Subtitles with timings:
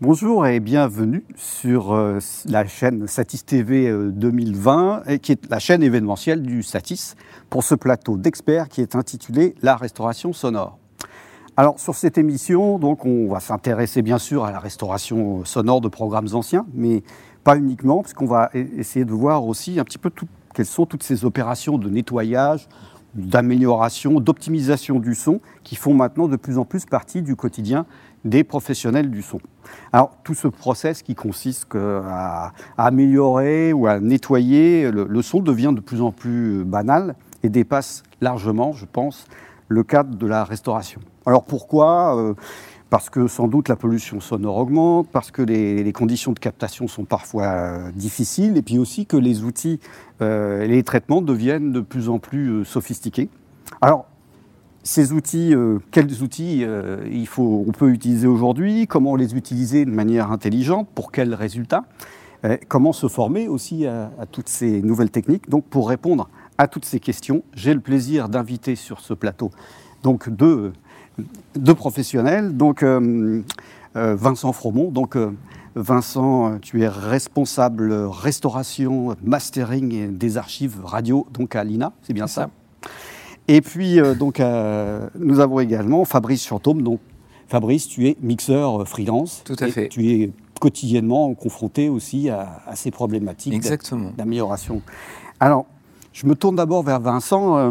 [0.00, 5.82] Bonjour et bienvenue sur euh, la chaîne Satis TV 2020, euh, qui est la chaîne
[5.82, 7.16] événementielle du Satis,
[7.50, 10.78] pour ce plateau d'experts qui est intitulé La restauration sonore.
[11.56, 15.88] Alors sur cette émission, donc, on va s'intéresser bien sûr à la restauration sonore de
[15.88, 17.02] programmes anciens, mais
[17.42, 20.12] pas uniquement, puisqu'on va e-, essayer de voir aussi un petit peu
[20.54, 22.68] quelles sont toutes ces opérations de nettoyage,
[23.14, 27.86] d'amélioration, d'optimisation du son qui font maintenant de plus en plus partie du quotidien
[28.24, 29.40] des professionnels du son.
[29.92, 35.80] Alors tout ce process qui consiste à, améliorer ou à nettoyer le, son devient de
[35.80, 39.26] plus en plus banal et dépasse largement, je pense,
[39.68, 41.00] le cadre de la restauration.
[41.26, 42.34] Alors pourquoi euh,
[42.90, 47.04] Parce que sans doute la pollution sonore augmente, parce que les, conditions de captation sont
[47.04, 49.78] parfois euh, difficiles, et puis aussi que les outils
[50.22, 53.28] euh, et les traitements deviennent de plus en plus sophistiqués.
[53.80, 54.06] Alors
[54.88, 59.84] ces outils, euh, quels outils euh, il faut, on peut utiliser aujourd'hui, comment les utiliser
[59.84, 61.84] de manière intelligente, pour quels résultats,
[62.46, 65.50] euh, comment se former aussi à, toutes ces nouvelles techniques.
[65.50, 69.50] Donc pour répondre à toutes ces questions, j'ai le plaisir d'inviter sur ce plateau
[70.02, 70.72] donc deux,
[71.54, 72.82] deux professionnels, donc
[73.94, 75.18] Vincent Fromont, donc
[75.74, 82.48] Vincent, tu es responsable restauration, mastering des archives radio donc à l'INA, c'est bien ça
[83.48, 86.82] et puis, euh, donc, euh, nous avons également Fabrice Chantôme.
[86.82, 87.00] Donc,
[87.48, 89.42] Fabrice, tu es mixeur euh, freelance.
[89.44, 89.88] Tout à fait.
[89.88, 93.62] Tu es quotidiennement confronté aussi à, ces problématiques
[94.16, 94.82] d'amélioration.
[95.40, 95.66] Alors,
[96.12, 97.70] je me tourne d'abord vers Vincent.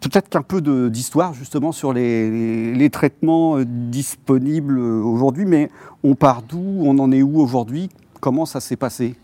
[0.00, 5.70] Peut-être qu'un peu d'histoire justement sur les, les traitements disponibles aujourd'hui, mais
[6.02, 6.80] on part d'où?
[6.80, 7.90] On en est où aujourd'hui?
[8.20, 9.14] Comment ça s'est passé?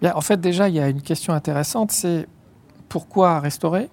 [0.00, 2.28] Bien, En fait, déjà, il y a une question intéressante, c'est
[2.88, 3.88] pourquoi restaurer?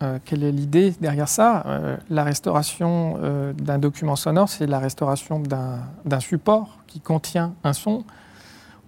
[0.00, 4.78] Euh, quelle est l'idée derrière ça euh, La restauration euh, d'un document sonore, c'est la
[4.78, 8.04] restauration d'un support qui contient un son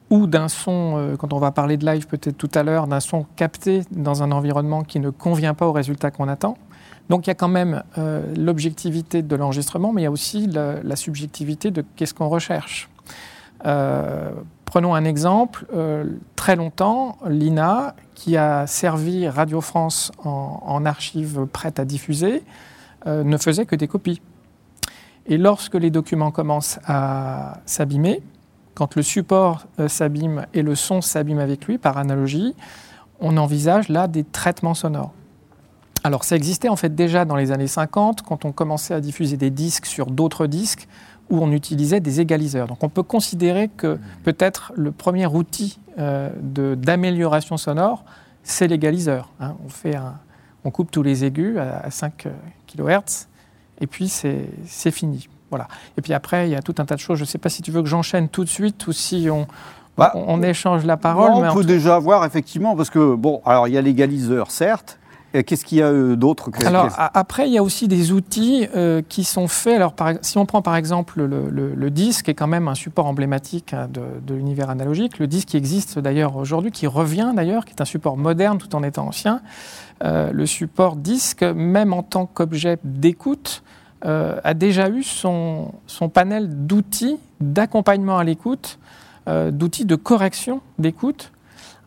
[0.09, 3.27] ou d'un son, quand on va parler de live peut-être tout à l'heure, d'un son
[3.37, 6.59] capté dans un environnement qui ne convient pas au résultat qu'on attend.
[7.09, 7.85] Donc il y a quand même
[8.37, 12.91] l'objectivité de l'enregistrement, mais il y a aussi la subjectivité de qu'est-ce qu'on recherche.
[14.71, 15.67] Prenons un exemple.
[15.75, 16.05] Euh,
[16.37, 22.45] très longtemps, l'INA, qui a servi Radio France en, archives prêtes à diffuser,
[23.09, 24.23] euh, ne faisait que des copies.
[25.27, 28.23] Et lorsque les documents commencent à s'abîmer,
[28.77, 32.55] quand le support euh, s'abîme et le son s'abîme avec lui, par analogie,
[33.19, 35.11] on envisage là des traitements sonores.
[36.05, 39.37] Alors ça existait en fait déjà dans les années 50, quand on commençait à diffuser
[39.37, 40.87] des disques sur d'autres disques,
[41.31, 42.67] où on utilisait des égaliseurs.
[42.67, 46.31] Donc on peut considérer que peut-être le premier outil euh,
[46.77, 48.05] d'amélioration sonore,
[48.43, 49.31] c'est l'égaliseur.
[49.41, 49.55] Hein.
[49.65, 49.97] On, fait
[50.65, 52.31] on coupe tous les aigus à, 5 euh,
[52.67, 53.27] kHz
[53.81, 55.29] et puis c'est fini.
[55.51, 55.67] Voilà.
[55.97, 57.19] Et puis après, il y a tout un tas de choses.
[57.19, 59.47] Je ne sais pas si tu veux que j'enchaîne tout de suite ou si on,
[59.99, 61.33] bah, on, échange la parole.
[61.33, 65.00] on peut déjà voir, effectivement, parce que, bon, alors il y a l'égaliseur, certes,
[65.33, 69.01] Qu'est-ce qu'il y a euh, d'autre Alors après, il y a aussi des outils euh,
[69.09, 69.77] qui sont faits.
[69.77, 73.73] Alors si on prend par exemple le, disque, qui est quand même un support emblématique
[73.73, 77.81] hein, de, l'univers analogique, le disque qui existe d'ailleurs aujourd'hui, qui revient d'ailleurs, qui est
[77.81, 79.41] un support moderne tout en étant ancien.
[80.03, 83.63] Euh, le support disque, même en tant qu'objet d'écoute,
[84.03, 88.79] a déjà eu son, son panel d'outils d'accompagnement à l'écoute,
[89.27, 91.33] d'outils de correction d'écoute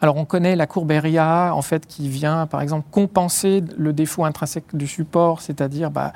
[0.04, 4.26] alors on connaît la courbe RIA en fait qui vient par exemple compenser le défaut
[4.26, 6.12] intrinsèque du support, c'est-à-dire bah,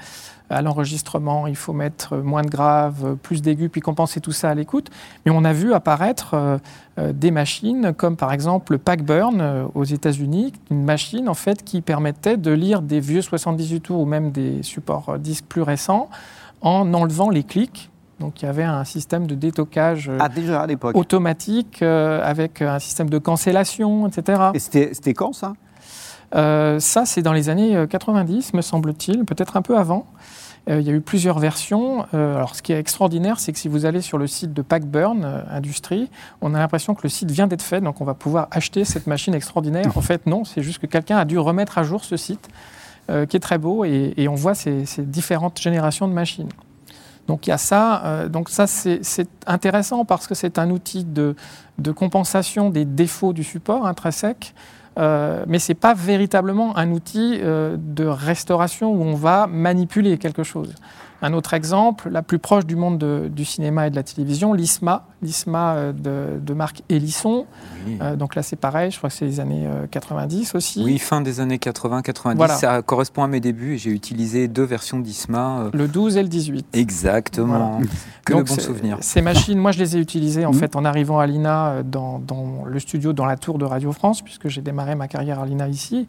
[0.49, 4.55] à l'enregistrement il faut mettre moins de graves, plus d'aigus, puis compenser tout ça à
[4.55, 4.91] l'écoute.
[5.25, 6.57] Mais on a vu apparaître euh,
[6.99, 11.63] euh, des machines comme par exemple le Packburn euh, aux États-Unis, une machine en fait
[11.63, 16.09] qui permettait de lire des vieux 78 tours ou même des supports disques plus récents
[16.59, 17.89] en enlevant les clics
[18.19, 22.61] donc il y avait un système de détocage euh, ah, déjà à automatique euh, avec
[22.61, 24.41] un système de cancellation, etc.
[24.53, 25.53] Et c'était quand ça?
[26.35, 30.05] Euh, Ça, c'est dans les années 90, me semble-t-il, peut-être un peu avant.
[30.67, 32.05] il y a eu plusieurs versions.
[32.11, 35.43] alors, ce qui est extraordinaire, c'est que si vous allez sur le site de Packburn
[35.49, 36.09] Industrie,
[36.41, 39.07] on a l'impression que le site vient d'être fait, donc on va pouvoir acheter cette
[39.07, 39.95] machine extraordinaire.
[39.95, 42.49] En fait, non, c'est juste que quelqu'un a dû remettre à jour ce site,
[43.07, 46.49] qui est très beau, et, on voit ces différentes générations de machines.
[47.27, 48.03] Donc il y a ça.
[48.05, 51.35] Euh, donc ça, c'est intéressant parce que c'est un outil de,
[51.95, 54.53] compensation des défauts du support intrinsèque.
[54.97, 60.17] Euh, mais ce n'est pas véritablement un outil euh, de restauration où on va manipuler
[60.17, 60.73] quelque chose.
[61.21, 65.07] Un autre exemple, la plus proche du monde du cinéma et de la télévision, l'ISMA,
[65.23, 67.45] l'ISMA euh, de, de, Marc Hélisson.
[68.01, 70.83] Euh, donc là, c'est pareil, je crois que c'est les années 90 euh, aussi.
[70.83, 74.99] Oui, fin des années 80-90, ça correspond à mes débuts et j'ai utilisé deux versions
[74.99, 75.71] d'ISMA.
[75.73, 76.67] Le 12 et le 18.
[76.73, 77.81] Exactement.
[78.23, 78.97] Que de bons souvenirs.
[79.01, 80.55] Ces machines, moi, je les ai utilisées en mmh.
[80.55, 84.21] fait en arrivant à l'INA dans, dans, le studio, dans la tour de Radio France,
[84.21, 86.07] puisque j'ai démarré ma carrière à l'INA ici.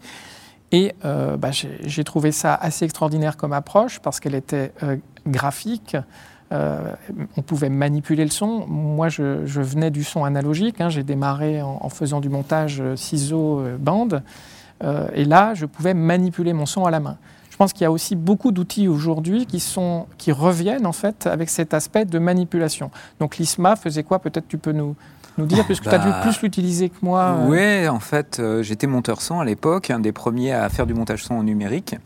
[0.72, 5.96] Et euh, bah, j'ai trouvé ça assez extraordinaire comme approche parce qu'elle était euh, graphique.
[6.52, 6.94] Euh,
[7.36, 8.66] on pouvait manipuler le son.
[8.66, 10.80] Moi, je, venais du son analogique.
[10.80, 10.88] Hein.
[10.88, 14.22] J'ai démarré en, faisant du montage ciseaux bande.
[15.14, 17.18] et là, je pouvais manipuler mon son à la main.
[17.50, 19.62] Je pense qu'il y a aussi beaucoup d'outils aujourd'hui qui,
[20.16, 22.90] qui reviennent en fait avec cet aspect de manipulation.
[23.18, 24.20] Donc l'ISMA faisait quoi?
[24.20, 24.94] Peut-être tu peux nous,
[25.38, 27.48] nous dire, puisque tu as dû bah, plus l'utiliser que moi euh.
[27.48, 30.94] Oui, en fait, euh, j'étais monteur son à l'époque, un des premiers à faire du
[30.94, 31.96] montage son en numérique.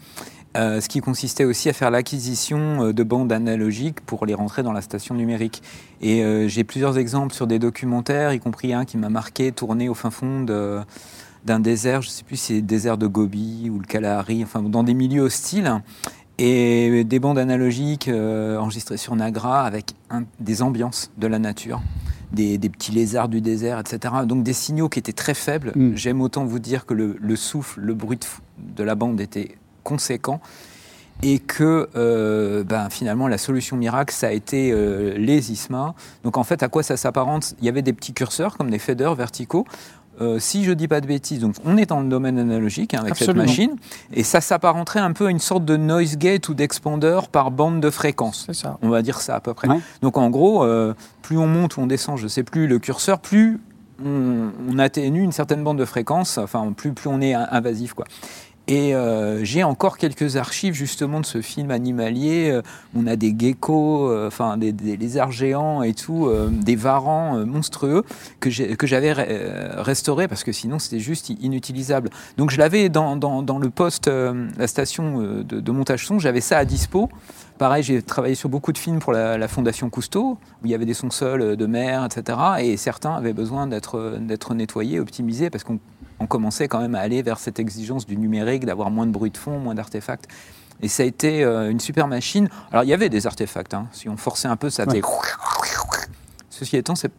[0.55, 4.75] Euh, ce qui consistait aussi à faire l'acquisition de bandes analogiques pour les rentrer dans
[4.75, 5.63] la station numérique.
[6.03, 9.95] Et j'ai plusieurs exemples sur des documentaires, y compris un qui m'a marqué, tourné au
[9.95, 10.45] fin fond
[11.45, 14.45] d'un désert, je ne sais plus si c'est le désert de Gobi ou le Kalahari,
[14.45, 15.81] enfin dans des milieux hostiles,
[16.37, 19.95] et des bandes analogiques enregistrées sur Nagra avec
[20.39, 21.81] des ambiances de la nature
[22.33, 24.15] des, petits lézards du désert, etc.
[24.25, 25.73] Donc des signaux qui étaient très faibles.
[25.75, 25.97] Mm.
[25.97, 28.19] J'aime autant vous dire que le, souffle, le bruit
[28.59, 30.41] de, la bande était conséquent
[31.23, 35.95] et que euh, ben, finalement la solution miracle, ça a été euh, les ISMA.
[36.25, 37.55] Donc en fait, à quoi ça s'apparente?
[37.61, 39.67] Il y avait des petits curseurs comme des faders verticaux.
[40.23, 43.01] Euh, si je dis pas de bêtises, donc on est dans le domaine analogique hein,
[43.03, 43.77] avec cette machine,
[44.13, 47.81] et ça s'apparenterait un peu à une sorte de noise gate ou d'expander par bande
[47.81, 48.47] de fréquence.
[48.53, 48.79] Ça.
[48.83, 49.69] On va dire ça à peu près.
[50.01, 52.79] Donc en gros, euh, plus on monte ou on descend, je ne sais plus, le
[52.79, 53.61] curseur, plus
[54.05, 57.95] on, on, atténue une certaine bande de fréquence, enfin plus, plus on est invasif.
[57.95, 58.05] Quoi.
[58.73, 62.49] Et euh, j'ai encore quelques archives justement de ce film animalier.
[62.51, 62.63] Euh,
[62.97, 68.03] on a des geckos, euh, enfin des, lézards géants et tout, des varans monstrueux
[68.41, 72.09] que j'avais restaurés parce que sinon c'était juste inutilisable.
[72.39, 77.11] Donc je l'avais dans, le poste, la station de, montage son, j'avais ça à dispo.
[77.59, 80.87] Pareil, j'ai travaillé sur beaucoup de films pour la, Fondation Cousteau, où il y avait
[80.87, 82.39] des sons seuls de mer, etc.
[82.61, 85.79] Et certains avaient besoin d'être nettoyés, optimisés, parce qu'on
[86.27, 89.37] commençait quand même à aller vers cette exigence du numérique, d'avoir moins de bruit de
[89.37, 90.29] fond, moins d'artefacts.
[90.81, 92.49] Et ça a été euh, une super machine.
[92.73, 93.87] Alors il y avait des artefacts, hein.
[93.93, 95.03] si on forçait un peu, ça faisait...
[96.51, 97.13] Ceci étant, c'est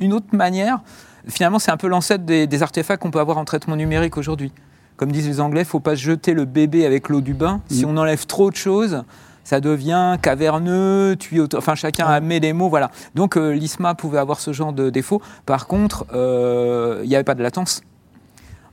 [0.00, 0.80] une autre manière.
[1.28, 4.52] Finalement, c'est un peu l'ancêtre des, artefacts qu'on peut avoir en traitement numérique aujourd'hui.
[4.96, 7.60] Comme disent les Anglais, il ne faut pas jeter le bébé avec l'eau du bain.
[7.68, 7.88] Si mm.
[7.88, 9.04] on enlève trop de choses,
[9.44, 12.90] ça devient caverneux, tuyau, enfin chacun a mis des mots, voilà.
[13.14, 15.22] Donc euh, l'ISMA pouvait avoir ce genre de défaut.
[15.46, 17.82] Par contre, euh, il n'y avait pas de latence.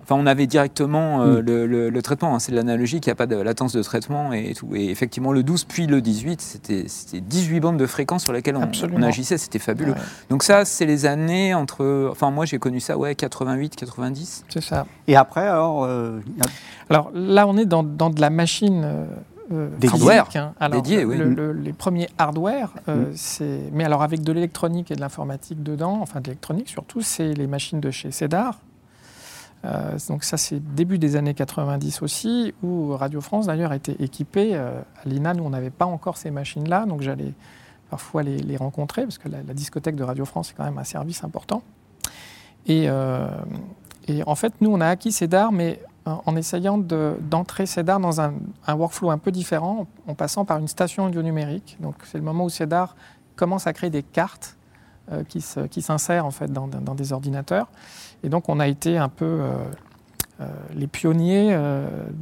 [0.05, 1.89] Enfin, on avait directement euh, mm.
[1.89, 2.39] le, traitement, hein.
[2.39, 4.75] c'est de l'analogie, il n'y a pas de latence de traitement et tout.
[4.75, 6.85] Et effectivement, le 12 puis le 18, c'était
[7.21, 9.95] 18 bandes de fréquences sur lesquelles on, agissait, c'était fabuleux.
[10.29, 12.09] Donc ça, c'est les années entre...
[12.11, 14.45] Enfin, moi, j'ai connu ça, ouais, 88, 90.
[14.49, 14.85] C'est ça.
[15.07, 15.87] Et après, alors...
[16.89, 19.07] Alors là, on est dans, dans de la machine
[19.51, 20.69] euh, hardware, hein.
[20.69, 21.17] dédié, oui.
[21.61, 23.13] les premiers hardware, euh, mm.
[23.15, 27.33] c'est, mais alors avec de l'électronique et de l'informatique dedans, enfin de l'électronique surtout, c'est
[27.33, 28.59] les machines de chez Cedar.
[29.65, 34.55] Euh, donc ça, c'est début des années 90 aussi, où Radio France d'ailleurs était équipée.
[34.55, 37.33] à l'INA, nous, on n'avait pas encore ces machines-là, donc j'allais
[37.89, 41.23] parfois les, rencontrer, parce que la, discothèque de Radio France, c'est quand même un service
[41.23, 41.63] important.
[42.67, 42.87] Et,
[44.07, 48.33] et en fait, nous, on a acquis Cedar, mais en essayant d'entrer CEDAR dans un,
[48.67, 51.77] workflow un peu différent, en passant par une station audio numérique.
[51.79, 52.95] Donc c'est le moment où CEDAR
[53.35, 54.55] commence à créer des cartes
[55.11, 57.67] euh, qui s'insèrent en fait dans, des ordinateurs.
[58.23, 59.51] Et donc on a été un peu euh,
[60.41, 61.57] euh, les pionniers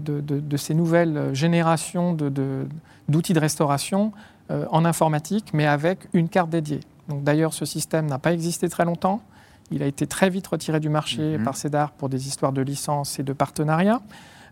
[0.06, 4.12] de, ces nouvelles générations d'outils de, restauration
[4.50, 6.82] en informatique, mais avec une carte dédiée.
[7.08, 9.22] Donc d'ailleurs ce système n'a pas existé très longtemps.
[9.72, 11.44] Il a été très vite retiré du marché mhm.
[11.44, 14.02] par CEDAR pour des histoires de licence et de partenariat.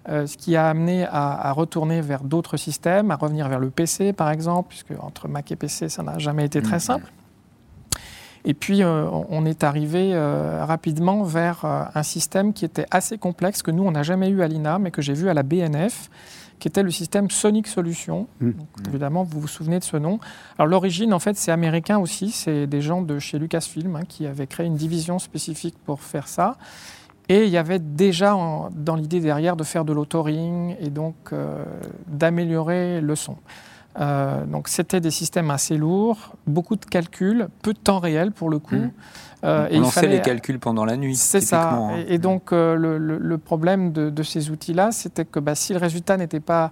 [0.09, 4.13] Euh, ce qui a amené à, retourner vers d'autres systèmes, à revenir vers le PC
[4.13, 6.79] par exemple, puisque entre Mac et PC, ça n'a jamais été très mhm.
[6.79, 7.11] simple.
[8.45, 13.61] Et puis, euh, on est arrivé euh, rapidement vers un système qui était assez complexe,
[13.61, 16.09] que nous, on n'a jamais eu à l'INA, mais que j'ai vu à la BNF,
[16.59, 18.27] qui était le système Sonic Solutions.
[18.39, 18.51] Mmh.
[18.87, 20.19] évidemment, vous vous souvenez de ce nom.
[20.57, 22.29] Alors l'origine, en fait, c'est américain aussi.
[22.31, 26.27] C'est des gens de chez Lucasfilm hein, qui avaient créé une division spécifique pour faire
[26.27, 26.57] ça.
[27.29, 28.35] Et il y avait déjà
[28.71, 31.63] dans l'idée derrière de faire de l'authoring et donc euh,
[32.07, 33.37] d'améliorer le son.
[33.99, 38.49] Euh, donc c'était des systèmes assez lourds, beaucoup de calculs, peu de temps réel pour
[38.49, 38.75] le coup.
[38.75, 38.91] Mmh.
[39.43, 41.15] Euh, on lançait les calculs pendant la nuit.
[41.15, 41.73] C'est ça.
[41.73, 42.03] Hein.
[42.07, 46.39] Et, donc euh, le, problème de, ces outils-là, c'était que bah, si le résultat n'était
[46.39, 46.71] pas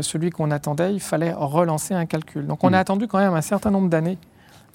[0.00, 2.46] celui qu'on attendait, il fallait relancer un calcul.
[2.46, 2.80] Donc on a Mm.
[2.80, 4.18] attendu quand même un certain nombre d'années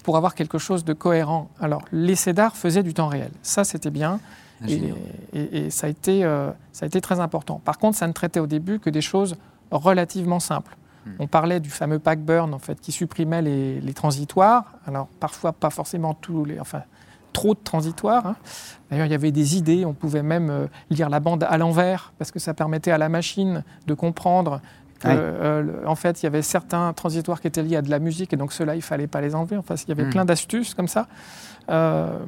[0.04, 1.48] pour avoir quelque chose de cohérent.
[1.60, 4.20] Alors les CEDAR faisaient du temps réel, ça c'était bien.
[4.62, 4.96] Ah, Et, génial.
[5.32, 6.22] et- et ça, a été,
[6.72, 7.60] ça a été très important.
[7.64, 9.36] Par contre, ça ne traitait au début que des choses
[9.70, 10.76] relativement simples.
[11.18, 14.74] On parlait du fameux pack burn en fait, qui supprimait les, les transitoires.
[14.86, 16.82] Alors parfois pas forcément tous les, enfin
[17.32, 18.26] trop de transitoires.
[18.26, 18.36] hein.
[18.90, 19.84] D'ailleurs, il y avait des idées.
[19.84, 23.08] On pouvait même euh, lire la bande à l'envers parce que ça permettait à la
[23.08, 24.60] machine de comprendre.
[24.98, 28.00] que, euh, en fait, il y avait certains transitoires qui étaient liés à de la
[28.00, 29.56] musique et donc ceux-là, il fallait pas les enlever.
[29.56, 30.10] Enfin, il y avait Hmm.
[30.10, 31.06] plein d'astuces comme ça.
[31.70, 32.18] Euh,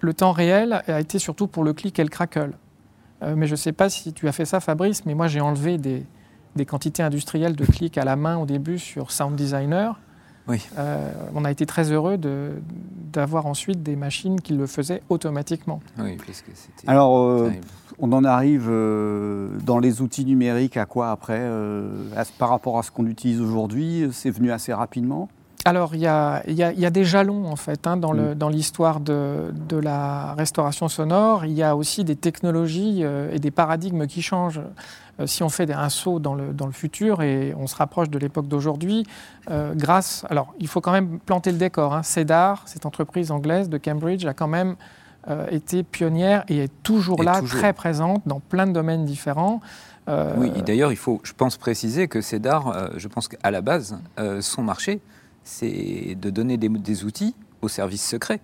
[0.00, 2.52] le temps réel a été surtout pour le clic et le crackle.
[3.34, 5.76] Mais je ne sais pas si tu as fait ça, Fabrice, mais moi j'ai enlevé
[5.78, 6.04] des,
[6.56, 9.98] des quantités industrielles de clics à la main au début sur Sound Designer.
[10.48, 10.66] Oui.
[10.78, 12.52] Euh, on a été très heureux de-
[13.12, 15.80] d'avoir ensuite des machines qui le faisaient automatiquement.
[15.98, 17.50] Oui, parce que c'était Alors, euh,
[17.98, 22.48] on en arrive euh, dans les outils numériques à quoi après euh, à ce- Par
[22.48, 25.28] rapport à ce qu'on utilise aujourd'hui, c'est venu assez rapidement?
[25.66, 27.98] Alors, il y a, il y a- il y a des jalons, en fait, hein,
[27.98, 28.16] dans Mm.
[28.16, 31.44] le- dans l'histoire de, de la restauration sonore.
[31.44, 34.62] Il y a aussi des technologies euh, et des paradigmes qui changent.
[35.20, 38.08] Euh, si on fait un saut dans le, dans le futur et on se rapproche
[38.10, 39.04] de l'époque d'aujourd'hui,
[39.50, 40.24] euh, grâce...
[40.30, 41.94] Alors, il faut quand même planter le décor.
[41.94, 42.02] Hein.
[42.02, 44.76] CEDAR, cette entreprise anglaise de Cambridge, a quand même
[45.28, 47.58] euh, été pionnière et est toujours Et là, toujours.
[47.58, 49.60] très présente dans plein de domaines différents.
[50.08, 53.60] Euh, Oui, et d'ailleurs, il faut, je pense, préciser que CEDAR, je pense qu'à la
[53.60, 53.98] base,
[54.40, 55.00] son marché,
[55.44, 58.40] c'est de donner des, des outils aux services secrets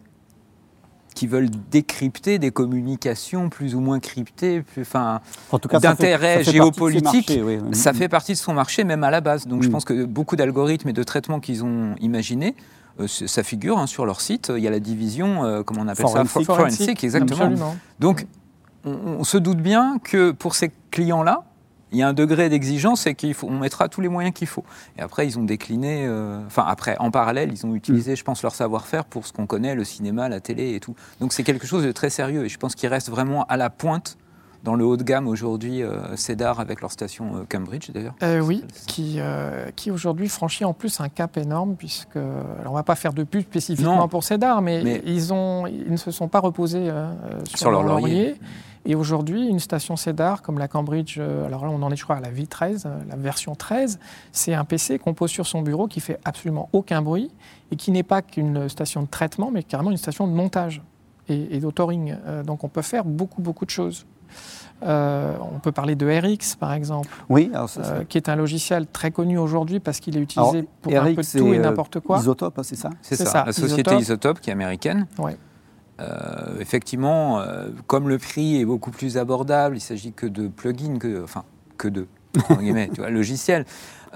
[1.14, 5.20] qui veulent décrypter des communications plus ou moins cryptées, plus, enfin,
[5.52, 7.58] En tout cas, ça fait- D'intérêt ça géopolitique, marchés, oui.
[7.72, 9.46] ça fait partie de son marché même à la base.
[9.46, 9.72] Donc je Mm.
[9.72, 12.54] pense que beaucoup d'algorithmes et de traitements qu'ils ont imaginés,
[13.00, 14.52] euh, ça figure hein, sur leur site.
[14.56, 16.46] Il y a la division, euh, comment on appelle ça, Forensic.
[16.46, 17.40] For- forensic, exactement.
[17.40, 17.76] Absolument.
[18.00, 18.26] Donc,
[18.84, 21.44] on, on se doute bien que pour ces clients-là,
[21.94, 24.48] il y a un degré d'exigence et qu'il faut, on mettra tous les moyens qu'il
[24.48, 24.64] faut.
[24.98, 28.42] Et après, ils ont décliné, euh, enfin après, en parallèle, ils ont utilisé, je pense,
[28.42, 30.96] leur savoir-faire pour ce qu'on connaît, le cinéma, la télé et tout.
[31.20, 33.70] Donc c'est quelque chose de très sérieux et je pense qu'ils restent vraiment à la
[33.70, 34.18] pointe
[34.64, 38.14] dans le haut de gamme aujourd'hui, euh, CEDAR avec leur station euh, Cambridge d'ailleurs.
[38.22, 42.74] Euh, oui, qui, euh, qui aujourd'hui franchit en plus un cap énorme, puisque, alors on
[42.74, 44.08] va pas faire de pub spécifiquement Non.
[44.08, 47.12] pour CEDAR, mais, Mais- ils, ont, ils ne se sont pas reposés euh,
[47.46, 48.14] sur, Sur leur leur laurier.
[48.28, 48.40] laurier.
[48.86, 52.16] Et aujourd'hui, une station CEDAR comme la Cambridge, alors là on en est je crois
[52.16, 53.98] à la V13, euh, la version 13,
[54.32, 57.30] c'est un PC qu'on pose sur son bureau qui fait absolument aucun bruit
[57.70, 60.82] et qui n'est pas qu'une station de traitement, mais carrément une station de montage
[61.28, 62.14] et, et d'autoring.
[62.46, 64.04] Donc on peut faire beaucoup, beaucoup de choses.
[64.82, 67.08] Euh, on peut parler de RX par exemple.
[67.28, 70.58] Oui, alors ça, Euh, qui est un logiciel très connu aujourd'hui parce qu'il est utilisé
[70.58, 72.18] Alors, pour un peu de tout et euh, n'importe quoi.
[72.18, 72.90] Isotope, hein, c'est ça?
[73.00, 74.00] C'est ça, ça, la société Isotope.
[74.00, 75.06] Isotope qui est américaine.
[75.18, 75.36] Ouais.
[76.00, 80.98] Euh, effectivement, euh, comme le prix est beaucoup plus abordable, il s'agit que de plugins,
[80.98, 81.44] que, enfin,
[81.78, 83.64] que de entre guillemets, tu vois, logiciels.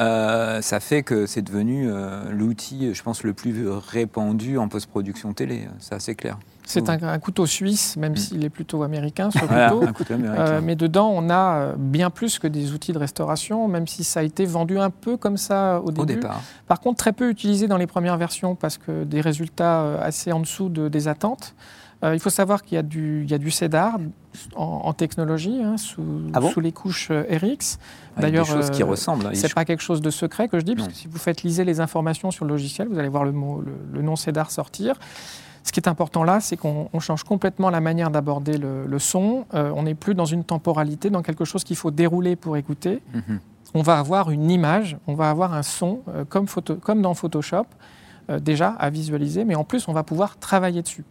[0.00, 5.32] euh, ça fait que c'est devenu euh, l'outil, je pense, le plus répandu en post-production
[5.34, 5.68] télé.
[5.78, 6.36] C'est assez clair.
[6.70, 8.16] C'est un, un couteau suisse, même Mm.
[8.16, 9.86] s'il est plutôt américain, ce Voilà, couteau.
[9.88, 10.42] un couteau américain.
[10.46, 14.04] Euh, mais dedans, on a euh, bien plus que des outils de restauration, même si
[14.04, 16.00] ça a été vendu un peu comme ça au début.
[16.02, 16.42] Au départ.
[16.66, 20.30] Par contre, très peu utilisé dans les premières versions parce que des résultats euh, assez
[20.30, 21.54] en dessous de- des attentes.
[22.04, 23.98] Euh, il faut savoir qu'il y a du, il y a du CEDAR
[24.54, 26.48] en, en technologie, hein, sous, Ah bon?
[26.50, 27.78] sous les couches euh, RX.
[28.16, 29.26] Avec D'ailleurs, choses qui euh, ressemblent.
[29.26, 29.30] hein.
[29.34, 30.92] C'est pas quelque chose de secret que je dis, parce Non.
[30.92, 33.60] que si vous faites liser les informations sur le logiciel, vous allez voir le, mot,
[33.62, 34.94] le, le nom CEDAR sortir.
[35.68, 38.98] Ce qui est important là, c'est qu'on on change complètement la manière d'aborder le, le
[38.98, 39.44] son.
[39.52, 43.02] Euh, on n'est plus dans une temporalité, dans quelque chose qu'il faut dérouler pour écouter.
[43.12, 43.38] Mhm.
[43.74, 47.12] On va avoir une image, on va avoir un son, euh, comme, photo- comme dans
[47.12, 47.66] Photoshop,
[48.30, 51.04] euh, déjà à visualiser, mais en plus, on va pouvoir travailler dessus.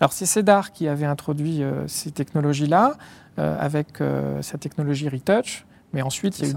[0.00, 2.94] Alors, c'est CEDAR qui avait introduit ces technologies-là,
[3.36, 3.98] avec
[4.40, 5.66] sa technologie Retouch.
[5.92, 6.56] Mais ensuite, il y a eu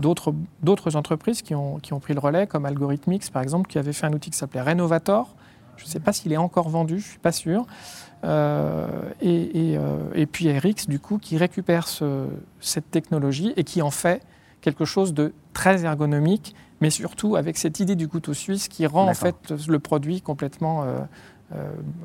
[0.64, 3.92] d'autres entreprises qui ont, qui ont pris le relais, comme Algorithmix, par exemple, qui avait
[3.94, 5.36] fait un outil qui s'appelait Renovator.
[5.78, 7.66] Je ne sais pas s'il est encore vendu, je ne suis pas sûr.
[8.24, 8.88] Euh,
[9.22, 12.28] et, et, euh, et puis RX, du coup, qui récupère ce-
[12.62, 14.22] cette technologie et qui en fait
[14.62, 19.06] quelque chose de très ergonomique, mais surtout avec cette idée du couteau suisse qui rend
[19.10, 21.00] en fait le produit complètement euh,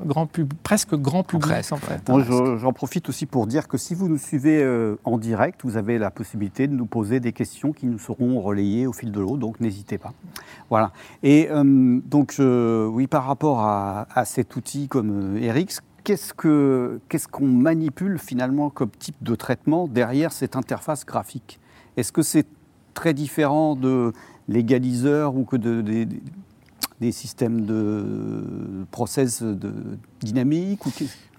[0.05, 2.01] grand pub, presque grand public Presque, en fait.
[2.57, 5.97] J'en profite aussi pour dire que si vous nous suivez euh, en direct, vous avez
[5.97, 9.37] la possibilité de nous poser des questions qui nous seront relayées au fil de l'eau,
[9.37, 10.13] donc n'hésitez pas.
[10.69, 10.91] Voilà.
[11.23, 16.33] Et euh, donc, euh, oui, par rapport à, à cet outil comme euh, RX, qu'est-ce
[16.33, 21.59] que- qu'est-ce qu'on manipule finalement comme type de traitement derrière cette interface graphique?
[21.97, 22.45] Est-ce que c'est
[22.93, 24.13] très différent de
[24.47, 26.21] l'égaliseur ou que de, des- des-
[26.99, 29.71] des systèmes de process de
[30.19, 30.91] dynamique ou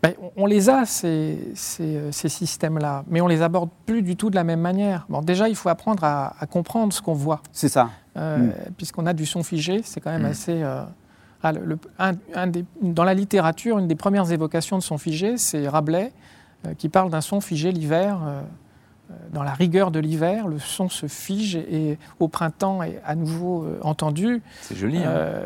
[0.03, 4.17] Ben, on- les a, ces, ces, euh, ces systèmes-là, mais on les aborde plus du
[4.17, 5.05] tout de la même manière.
[5.11, 7.43] Bon, déjà, il faut apprendre à, à comprendre ce qu'on voit.
[7.53, 7.91] C'est ça.
[8.17, 8.53] mm.
[8.79, 10.27] puisqu'on a du son figé, c'est quand même mm.
[10.27, 10.63] assez...
[11.43, 11.55] Ah,
[12.83, 16.13] dans la littérature, une des premières évocations de son figé, c'est Rabelais,
[16.77, 18.19] qui parle d'un son figé l'hiver.
[19.33, 23.67] Dans la rigueur de l'hiver, le son se fige et, au printemps est à nouveau
[23.83, 24.43] entendu.
[24.63, 24.99] C'est joli.
[24.99, 25.43] Hein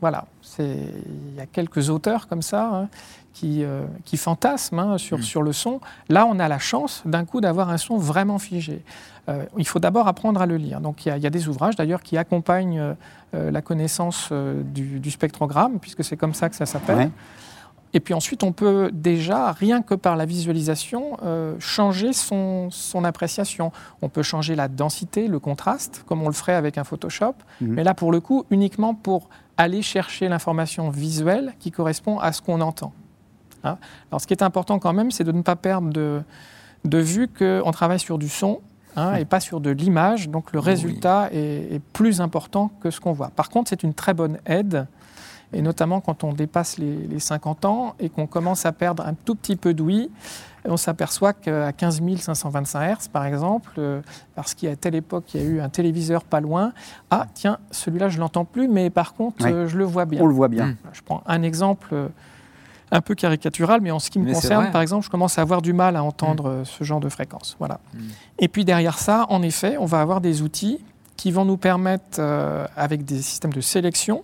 [0.00, 0.24] voilà,
[0.58, 2.88] il y a quelques auteurs comme ça hein,
[3.34, 5.22] qui, euh, qui, fantasment hein, sur, mm.
[5.22, 5.80] sur, le son.
[6.08, 8.82] Là, on a la chance d'un coup d'avoir un son vraiment figé.
[9.28, 10.80] Euh, il faut d'abord apprendre à le lire.
[10.80, 12.94] Donc il y, a des ouvrages d'ailleurs qui accompagnent
[13.34, 17.10] euh, la connaissance du, spectrogramme, puisque c'est comme ça que ça s'appelle.
[17.92, 21.16] Et puis ensuite, on peut déjà, rien que par la visualisation,
[21.58, 23.72] changer son, son, appréciation.
[24.00, 27.34] On peut changer la densité, le contraste, comme on le ferait avec un Photoshop.
[27.60, 27.66] Mm.
[27.66, 32.40] Mais là, pour le coup, uniquement pour aller chercher l'information visuelle qui correspond à ce
[32.40, 32.92] qu'on entend.
[33.62, 33.76] Hein.
[34.10, 36.22] Alors, ce qui est important quand même, c'est de ne pas perdre de,
[36.84, 38.60] de vue qu'on travaille sur du son
[38.96, 40.28] hein, et pas sur de l'image.
[40.28, 43.28] Donc, le résultat est, plus important que ce qu'on voit.
[43.28, 44.86] Par contre, c'est une très bonne aide,
[45.52, 49.14] et notamment quand on dépasse les, les 50 ans et qu'on commence à perdre un
[49.14, 50.10] tout petit peu d'ouïe
[50.64, 54.00] on s'aperçoit qu'à 15 525 Hz, par exemple, euh,
[54.34, 56.72] parce qu'à telle époque, il y a eu un téléviseur pas loin,
[57.10, 60.22] ah tiens, celui-là, je ne l'entends plus, mais par contre, euh, je le vois bien.
[60.22, 60.66] On le voit bien.
[60.66, 60.76] Mmh.
[60.92, 62.08] Je prends un exemple euh,
[62.90, 65.62] un peu caricatural, mais en ce qui me concerne, par exemple, je commence à avoir
[65.62, 66.64] du mal à entendre mmh.
[66.64, 67.56] ce genre de fréquence.
[67.58, 67.80] Voilà.
[67.94, 67.98] Mmh.
[68.40, 70.80] Et puis derrière ça, en effet, on va avoir des outils
[71.16, 72.18] qui vont nous permettre,
[72.76, 74.22] avec des systèmes de sélection,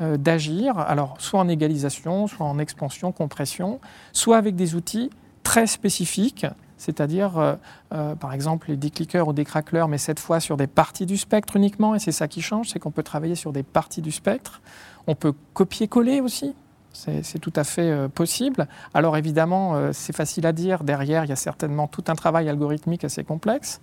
[0.00, 3.80] d'agir, alors soit en égalisation, soit en expansion, compression,
[4.12, 5.10] soit avec des outils
[5.42, 6.44] très spécifiques,
[6.76, 7.54] c'est-à-dire euh,
[7.94, 9.46] euh, par exemple les décliqueurs ou des
[9.88, 12.78] mais cette fois sur des parties du spectre uniquement, et c'est ça qui change, c'est
[12.78, 14.60] qu'on peut travailler sur des parties du spectre.
[15.06, 16.54] On peut copier-coller aussi,
[16.92, 18.66] c'est tout à fait euh, possible.
[18.92, 23.04] Alors évidemment, c'est facile à dire, derrière, il y a certainement tout un travail algorithmique
[23.04, 23.80] assez complexe.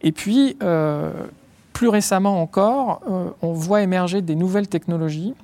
[0.00, 0.56] Et puis,
[1.74, 3.02] plus récemment encore,
[3.42, 5.34] on voit émerger des nouvelles technologies,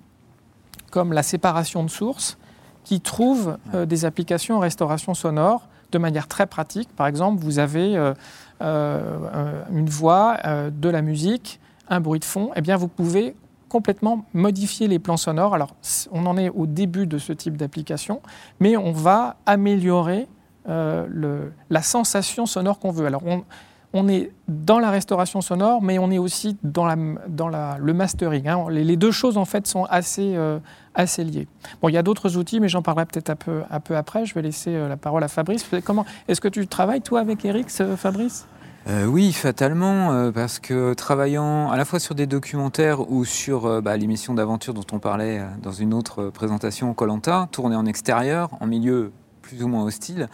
[0.91, 2.39] comme la séparation de sources,
[2.85, 6.89] qui trouvent euh, des applications en restauration sonore de manière très pratique.
[6.97, 8.15] Par exemple, vous avez euh,
[8.63, 10.39] euh, une voix,
[10.71, 12.51] de la musique, un bruit de fond.
[12.57, 13.35] Eh bien, vous pouvez
[13.69, 15.55] complètement modifier les plans sonores.
[15.55, 15.75] Alors,
[16.13, 18.23] on en est au début de ce type d'application,
[18.61, 20.29] mais on va améliorer
[20.67, 23.07] le, la sensation sonore qu'on veut.
[23.07, 23.45] Alors, on,
[23.93, 28.47] on est dans la restauration sonore, mais on est aussi dans, le mastering.
[28.49, 28.67] Hein.
[28.71, 30.59] Les, deux choses, en fait, sont assez, euh,
[30.95, 31.49] assez liées.
[31.83, 33.63] Bon, il y a d'autres outils, mais j'en parlerai peut-être un peu,
[33.95, 34.27] après.
[34.27, 35.69] Je vais laisser euh, la parole à Fabrice.
[35.85, 38.47] Comment Est-ce que tu travailles, toi, avec Eric, Fabrice?
[38.89, 43.97] Euh, oui, fatalement, parce que travaillant à la fois sur des documentaires ou sur bah,
[43.97, 49.13] l'émission d'aventure dont on parlait dans une autre présentation, Colanta, tournée en extérieur, en milieu
[49.43, 50.29] plus ou moins hostile,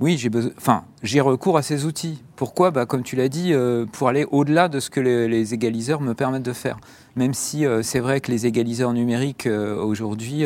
[0.00, 2.22] oui, j'ai enfin, j'ai recours à ces outils.
[2.36, 2.70] Pourquoi?
[2.70, 6.14] Bah, Comme tu l'as dit, euh, pour aller au-delà de ce que les, égaliseurs me
[6.14, 6.78] permettent de faire.
[7.14, 10.44] Même si euh, c'est vrai que les égaliseurs numériques euh, aujourd'hui,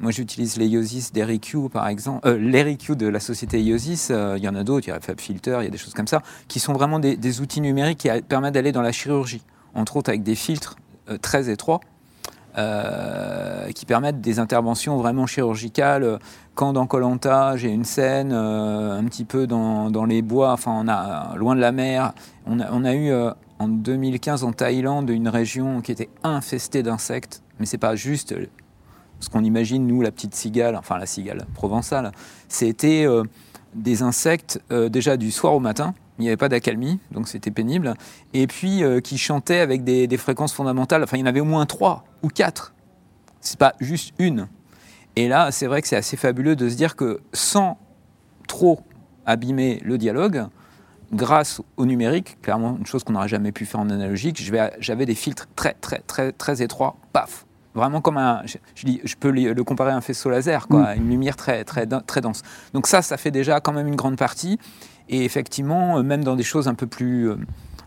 [0.00, 4.54] moi j'utilise les Iosis d'Eriq par exemple, l'Eriq de la société Iosis, il y en
[4.54, 6.72] a d'autres, il y a FabFilter, il y a des choses comme ça, qui sont
[6.72, 9.42] vraiment des, des outils numériques qui permettent d'aller dans la chirurgie,
[9.74, 10.76] entre autres avec des filtres
[11.20, 11.80] très étroits
[12.58, 16.18] euh, qui permettent des interventions vraiment chirurgicales.
[16.56, 20.72] Quand dans Colanta, j'ai une scène euh, un petit peu dans, dans, les bois, enfin
[20.74, 22.14] on a loin de la mer,
[22.46, 27.66] on a, eu euh, en 2015 en Thaïlande une région qui était infestée d'insectes, mais
[27.66, 28.34] c'est pas juste
[29.20, 32.10] ce qu'on imagine nous la petite cigale, enfin la cigale provençale,
[32.48, 33.06] c'était
[33.74, 37.94] des insectes déjà du soir au matin il n'y avait pas d'accalmie, donc c'était pénible,
[38.34, 41.44] et puis euh, qui chantaient avec des, fréquences fondamentales, enfin il y en avait au
[41.44, 42.74] moins trois ou quatre,
[43.40, 44.48] c'est pas juste une.
[45.16, 47.78] Et là, c'est vrai que c'est assez fabuleux de se dire que sans
[48.46, 48.80] trop
[49.26, 50.46] abîmer le dialogue,
[51.12, 54.42] grâce au numérique, clairement une chose qu'on n'aurait jamais pu faire en analogique,
[54.80, 59.30] j'avais des filtres très très très très étroits, paf, vraiment comme un, je, je peux
[59.30, 60.98] le comparer à un faisceau laser, quoi, mm.
[60.98, 62.42] une lumière très très très dense.
[62.74, 64.58] Donc ça, ça fait déjà quand même une grande partie.
[65.08, 67.36] Et effectivement, euh, même dans des choses un peu plus euh,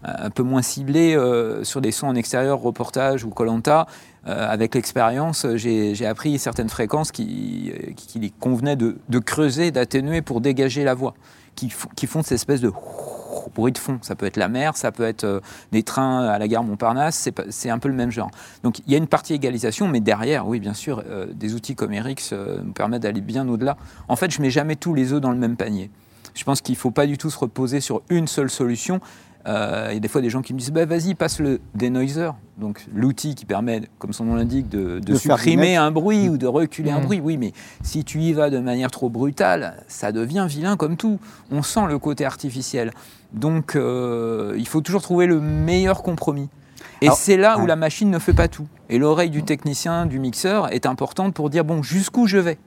[0.03, 3.85] un peu moins ciblées euh, sur des sons en extérieur, reportage ou Colanta,
[4.23, 10.83] avec l'expérience, j'ai appris certaines fréquences qui, qui, convenait de, de creuser, d'atténuer pour dégager
[10.83, 11.15] la voix,
[11.55, 12.71] qui, qui font cette espèce de
[13.55, 13.97] bruit de fond.
[14.03, 17.71] Ça peut être la mer, ça peut être des trains à la gare Montparnasse, c'est
[17.71, 18.29] un peu le même genre.
[18.61, 21.03] Donc il y a une partie égalisation, mais derrière, oui, bien sûr,
[21.33, 22.31] des outils comme Erix
[22.63, 23.75] nous permettent d'aller bien au-delà.
[24.07, 25.89] En fait, je mets jamais tous les œufs dans le même panier.
[26.33, 28.99] Je pense qu'il ne faut pas du tout se reposer sur une seule solution.
[29.47, 31.61] Euh, il y a des fois des gens qui me disent bah, vas-y, passe le
[31.73, 36.37] denoiser, donc l'outil qui permet, comme son nom l'indique, de, de, supprimer un bruit ou
[36.37, 37.05] de reculer un mmh.
[37.05, 37.19] bruit.
[37.19, 41.19] Oui, mais si tu y vas de manière trop brutale, ça devient vilain comme tout.
[41.49, 42.91] On sent le côté artificiel.
[43.33, 46.49] Donc euh, il faut toujours trouver le meilleur compromis.
[47.01, 48.67] Et c'est là où la machine ne fait pas tout.
[48.89, 52.59] Et l'oreille du technicien, du mixeur, est importante pour dire bon, jusqu'où je vais?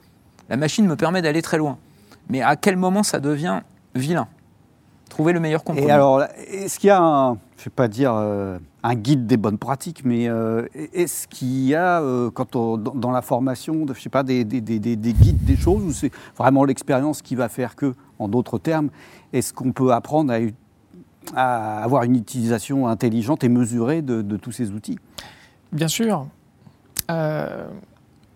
[0.48, 1.78] La machine me permet d'aller très loin.
[2.28, 3.60] Mais à quel moment ça devient
[3.94, 4.28] vilain?
[5.08, 5.88] Trouver le meilleur compromis.
[5.88, 9.26] Et alors, est-ce qu'il y a un, je ne vais pas dire euh, un guide
[9.26, 13.94] des bonnes pratiques, mais euh, est-ce qu'il y a, euh, quand dans, la formation, de,
[13.94, 17.36] je sais pas, des, des, des, des guides, des choses, ou c'est vraiment l'expérience qui
[17.36, 18.88] va faire que, en d'autres termes,
[19.32, 20.38] est-ce qu'on peut apprendre à,
[21.36, 24.98] à, avoir une utilisation intelligente et mesurée de, de tous ces outils?
[25.70, 26.26] Bien sûr.
[27.08, 27.14] Il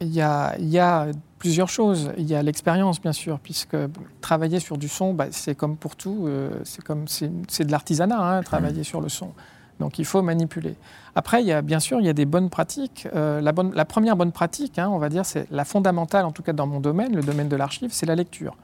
[0.01, 1.07] y a, y a
[1.39, 2.13] plusieurs choses.
[2.19, 3.77] Il y a l'expérience, bien sûr, puisque
[4.21, 8.19] travailler sur du son, bah, c'est comme pour tout, euh, c'est comme c'est de l'artisanat,
[8.21, 9.33] hein, travailler sur le son.
[9.79, 10.75] Donc il faut manipuler.
[11.15, 13.07] Après, il y a, bien sûr, il y a des bonnes pratiques.
[13.15, 16.33] Euh, la, bonne, la, première bonne pratique, hein, on va dire, c'est la fondamentale, en
[16.33, 18.57] tout cas dans mon domaine, le domaine de l'archive, c'est la lecture.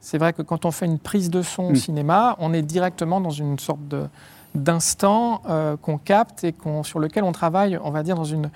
[0.00, 3.20] C'est vrai que quand on fait une prise de son au cinéma, on est directement
[3.20, 3.80] dans une sorte
[4.54, 6.54] d'instant euh, qu'on capte et
[6.84, 8.50] sur lequel on travaille, on va dire, dans une,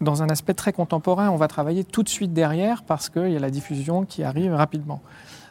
[0.00, 3.36] dans un aspect très contemporain, on va travailler tout de suite derrière parce qu'il y
[3.36, 5.00] a la diffusion qui arrive rapidement.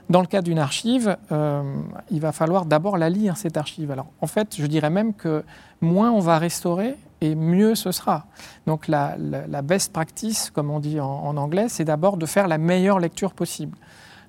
[0.09, 1.63] Dans le cas d'une archive, euh,
[2.11, 3.89] il va falloir d'abord la lire, cette archive.
[3.89, 5.43] Alors, en fait, je dirais même que
[5.81, 8.25] moins on va restaurer et mieux ce sera.
[8.67, 9.15] Donc, la,
[9.63, 13.77] best practice, comme on dit en, anglais, c'est d'abord de faire la meilleure lecture possible.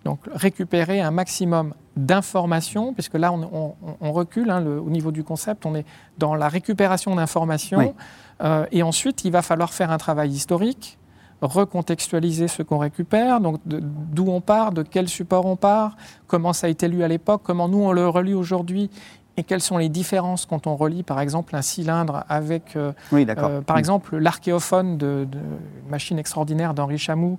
[0.05, 5.75] Donc, récupérer un maximum d'informations, puisque là, on, recule hein, au niveau du concept, on
[5.75, 5.87] est
[6.19, 7.95] dans la récupération d'informations.
[8.43, 10.99] Euh, et ensuite, il va falloir faire un travail historique,
[11.41, 16.67] recontextualiser ce qu'on récupère, donc d'où on part, de quel support on part, comment ça
[16.67, 18.91] a été lu à l'époque, comment nous on le relit aujourd'hui
[19.37, 23.61] et quelles sont les différences quand on relit par exemple un cylindre avec, euh, euh,
[23.63, 25.41] par exemple, l'archéophone de, de,
[25.89, 27.39] machine extraordinaire d'Henri Chamou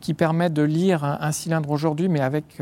[0.00, 2.58] qui permet de lire un, cylindre aujourd'hui mais avec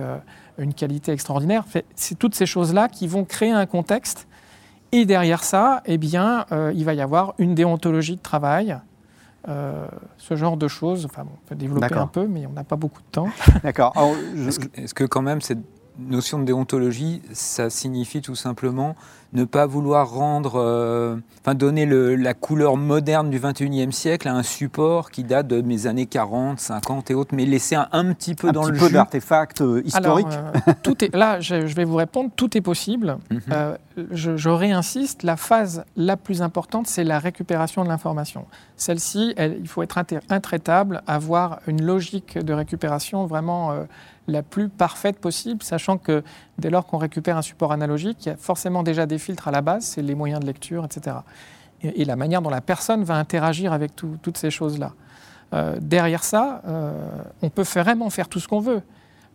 [0.58, 1.64] une qualité extraordinaire.
[1.94, 4.26] C'est toutes ces choses-là qui vont créer un contexte
[4.92, 8.76] et derrière ça, eh bien, euh, il va y avoir une déontologie de travail,
[9.48, 9.86] euh,
[10.18, 11.06] ce genre de choses.
[11.06, 13.28] Enfin, on peut développer un peu, mais on n'a pas beaucoup de temps.
[13.62, 13.94] D'accord.
[14.76, 15.60] Est-ce que, quand même cette
[15.98, 18.96] notion de déontologie, ça signifie tout simplement
[19.32, 24.42] ne pas vouloir rendre, euh, enfin donner la couleur moderne du 21e siècle à un
[24.42, 28.52] support qui date de mes années 40, 50 et autres, mais laisser un, petit peu
[28.52, 28.84] dans le jus.
[28.84, 30.26] Un peu d'artefacts euh, historiques.
[30.30, 33.16] Euh, tout est, là, je, vais vous répondre, tout est possible.
[33.30, 34.08] Mhm.
[34.10, 38.44] je, réinsiste, la phase la plus importante, c'est la récupération de l'information.
[38.76, 43.86] Celle-ci, il faut être intraitable, avoir une logique de récupération vraiment
[44.28, 46.22] la plus parfaite possible, sachant que
[46.58, 49.50] dès lors qu'on récupère un support analogique, il y a forcément déjà des filtres à
[49.50, 51.16] la base, c'est les moyens de lecture, etc.
[51.82, 54.92] Et, la manière dont la personne va interagir avec toutes ces choses-là.
[55.54, 56.92] Euh, derrière ça, euh,
[57.42, 58.82] on peut vraiment faire tout ce qu'on veut.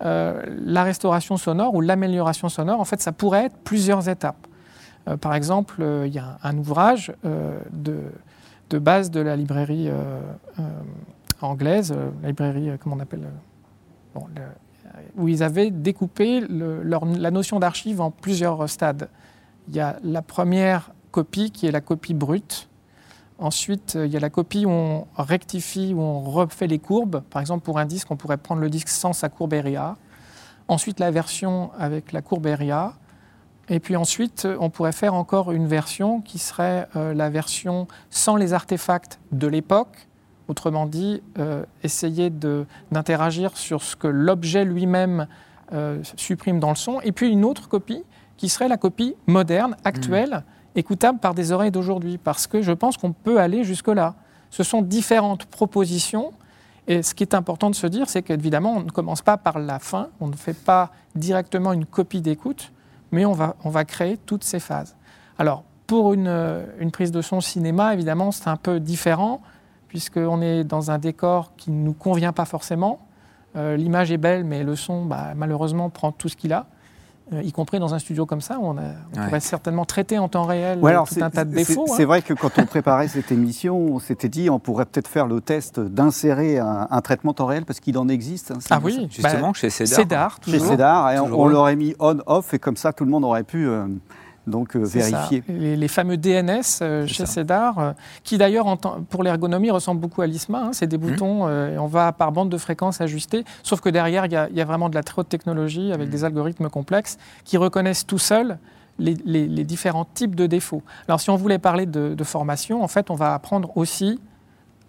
[0.04, 4.47] Euh, la restauration sonore ou l'amélioration sonore, en fait, ça pourrait être plusieurs étapes.
[5.21, 7.13] par exemple, il y a un, ouvrage
[7.71, 9.89] de, base de la librairie
[11.41, 13.28] anglaise, la librairie, comment on appelle
[15.16, 19.10] où ils avaient découpé la notion d'archive en plusieurs stades.
[19.70, 22.70] Il y a la première copie qui est la copie brute.
[23.40, 27.22] Ensuite, il y a la copie où on rectifie, où on refait les courbes.
[27.30, 29.96] Par exemple, pour un disque, on pourrait prendre le disque sans sa courbe ERIA.
[30.68, 32.94] Ensuite, la version avec la courbe ERIA.
[33.70, 38.38] Et puis ensuite, on pourrait faire encore une version qui serait euh, la version sans
[38.38, 40.08] les artefacts de l'époque,
[40.48, 45.28] Autrement dit, euh, essayer d'interagir sur ce que l'objet lui-même
[45.74, 47.02] euh, supprime dans le son.
[47.02, 48.04] Et puis une autre copie
[48.38, 50.30] qui serait la copie moderne, actuelle,
[50.76, 50.80] mmh.
[50.80, 52.18] écoutable par des oreilles d'aujourd'hui.
[52.18, 54.16] Parce que je pense qu'on peut aller jusque-là.
[54.50, 56.32] Ce sont différentes propositions.
[56.88, 59.60] Et ce qui est important de se dire, c'est qu'évidemment, on ne commence pas par
[59.60, 62.72] la fin, on ne fait pas directement une copie d'écoute,
[63.12, 64.96] mais on va, on va créer toutes ces phases.
[65.38, 69.42] Alors, pour une, une prise de son cinéma, évidemment, c'est un peu différent
[69.88, 73.00] puisqu'on est dans un décor qui ne nous convient pas forcément.
[73.56, 76.67] Euh, l'image est belle, mais le son, bah, malheureusement, prend tout ce qu'il a.
[77.34, 78.76] Euh, y compris dans un studio comme ça, où on,
[79.13, 81.86] pourrait certainement traiter en temps réel tout un tas de défauts.
[81.88, 82.06] C'est hein.
[82.06, 85.41] vrai que quand on préparait cette émission, on s'était dit on pourrait peut-être faire le
[85.41, 88.52] test d'insérer un, traitement temps réel parce qu'il en existe.
[88.52, 89.97] Hein, ah oui, justement, bah, chez Cédar.
[89.97, 93.43] Cédar, Chez Cédar, et on, l'aurait mis on-off et comme ça tout le monde aurait
[93.43, 93.67] pu.
[93.67, 93.88] Euh,
[94.48, 95.44] donc euh, vérifier.
[95.48, 97.92] Les, fameux DNS euh, chez Cedar, euh,
[98.24, 98.78] qui d'ailleurs
[99.10, 100.60] pour l'ergonomie ressemblent beaucoup à l'ISMA.
[100.60, 101.02] Hein, c'est des mmh.
[101.02, 104.66] boutons, et on va par bande de fréquence ajuster, sauf que derrière, il y, a
[104.66, 106.12] vraiment de la très haute technologie avec mmh.
[106.12, 108.58] des algorithmes complexes qui reconnaissent tout seuls
[109.00, 110.82] les, différents types de défauts.
[111.08, 114.20] Alors si on voulait parler de, formation, en fait, on va apprendre aussi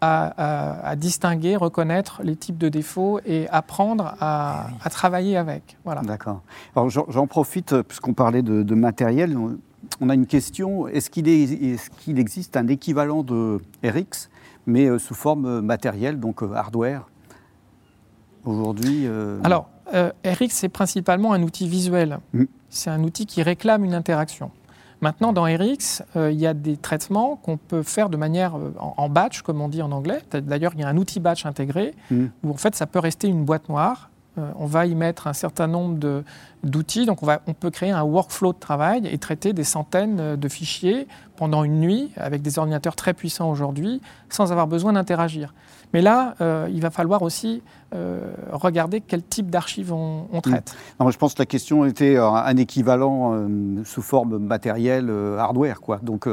[0.01, 5.77] à, distinguer, reconnaître les types de défauts et apprendre à, travailler avec.
[5.85, 6.03] Voilà.
[6.03, 6.43] D'accord.
[6.77, 9.37] Alors j'en profite, puisqu'on parlait de, matériel,
[10.01, 10.89] on a une question.
[10.89, 14.31] Est-ce qu'il est, existe un équivalent de RX,
[14.67, 17.09] mais euh, sous forme matérielle, donc euh, hardware
[18.45, 19.07] Aujourd'hui.
[19.07, 22.21] Euh, Alors, RX, c'est principalement un outil visuel.
[22.33, 22.45] Mm.
[22.69, 24.51] C'est un outil qui réclame une interaction.
[25.01, 29.43] Maintenant, dans RX, il y a des traitements qu'on peut faire de manière en, batch,
[29.43, 30.21] comme on dit en anglais.
[30.33, 32.27] D'ailleurs, il y a un outil batch intégré mm.
[32.43, 34.11] où en fait, ça peut rester une boîte noire.
[34.37, 36.25] on va y mettre un certain nombre
[36.65, 37.07] d'outils.
[37.07, 40.49] Donc on, va, on peut créer un workflow de travail et traiter des centaines de
[40.49, 41.07] fichiers
[41.37, 45.55] pendant une nuit avec des ordinateurs très puissants aujourd'hui sans avoir besoin d'interagir.
[45.95, 47.63] Mais là, euh, il va falloir aussi
[47.95, 50.77] euh, regarder quel type d'archives on, traite.
[51.01, 55.81] Non, je pense que la question était un équivalent euh, sous forme matérielle, hardware.
[55.81, 55.99] Quoi.
[56.03, 56.29] Donc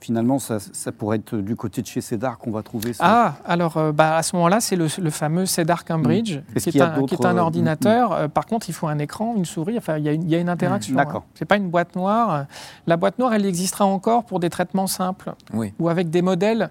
[0.00, 0.58] finalement, ça,
[0.96, 3.04] pourrait être du côté de chez CEDAR qu'on va trouver ça.
[3.06, 6.58] Ah, alors bah, à ce moment-là, c'est le, fameux CEDAR Cambridge, mm.
[6.58, 8.28] qui, est un, qui, est un, ordinateur.
[8.30, 10.94] Par contre, il faut un écran, une souris Enfin, il y, a une, interaction.
[10.94, 11.24] Hmm, d'accord.
[11.34, 12.46] C'est pas une boîte noire.
[12.86, 15.34] La boîte noire, elle existera encore pour des traitements simples
[15.78, 16.68] ou avec des modèles euh,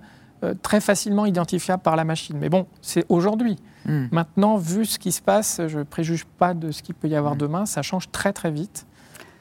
[0.53, 2.37] très facilement identifiables par la machine.
[2.39, 3.57] Mais bon, c'est aujourd'hui.
[3.85, 4.05] Hmm.
[4.11, 7.35] Maintenant, vu ce qui se passe, je préjuge pas de ce qu'il peut y avoir
[7.35, 7.39] hmm.
[7.39, 7.65] demain.
[7.65, 8.85] Ça change très très vite.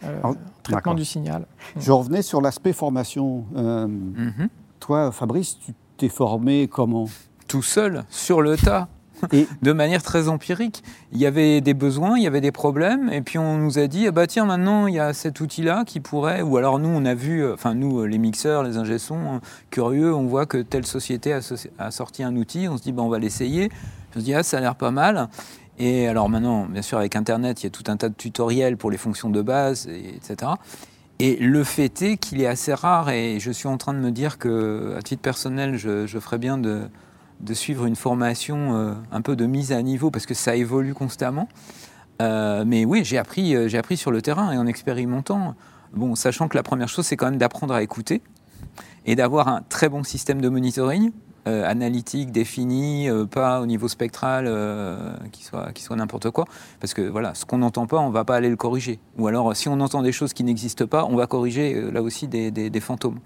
[0.04, 1.46] Euh, traitement du signal.
[1.76, 3.44] Je revenais sur l'aspect formation.
[3.56, 4.48] Euh, mhm.
[4.80, 7.08] Toi, Fabrice, tu t'es formé comment?
[7.48, 8.88] Tout seul, sur le tas
[9.62, 10.82] de manière très empirique.
[11.12, 13.86] Il y avait des besoins, il y avait des problèmes, et puis on nous a
[13.86, 16.88] dit, ah bah tiens, maintenant il y a cet outil-là qui pourrait, ou alors nous
[16.88, 20.46] on a vu, euh, enfin nous euh, les mixeurs, les ingessons, hein, curieux, on voit
[20.46, 23.70] que telle société a, sorti un outil, on se dit, bah, on va l'essayer.
[24.16, 25.28] On se dit, ah ça a l'air pas mal.
[25.78, 28.76] Et alors maintenant, bien sûr, avec Internet, il y a tout un tas de tutoriels
[28.76, 30.52] pour les fonctions de base, etc.
[31.18, 34.10] Et le fait est qu'il est assez rare, et je suis en train de me
[34.10, 36.82] dire que, à titre personnel, je, je ferais bien de,
[37.40, 40.94] de suivre une formation euh, un peu de mise à niveau parce que ça évolue
[40.94, 41.48] constamment.
[42.22, 45.54] Euh, mais oui, j'ai appris, euh, j'ai appris sur le terrain et en expérimentant.
[45.92, 48.22] Bon, sachant que la première chose, c'est quand même d'apprendre à écouter
[49.06, 51.12] et d'avoir un très bon système de monitoring.
[51.46, 54.50] analytique défini, pas au niveau spectral
[55.30, 56.46] qui soit, qui soit n'importe quoi.
[56.80, 58.98] Parce que voilà, ce qu'on n'entend pas, on va pas aller le corriger.
[59.18, 62.26] Ou alors, si on entend des choses qui n'existent pas, on va corriger là aussi
[62.26, 63.20] des, des fantômes.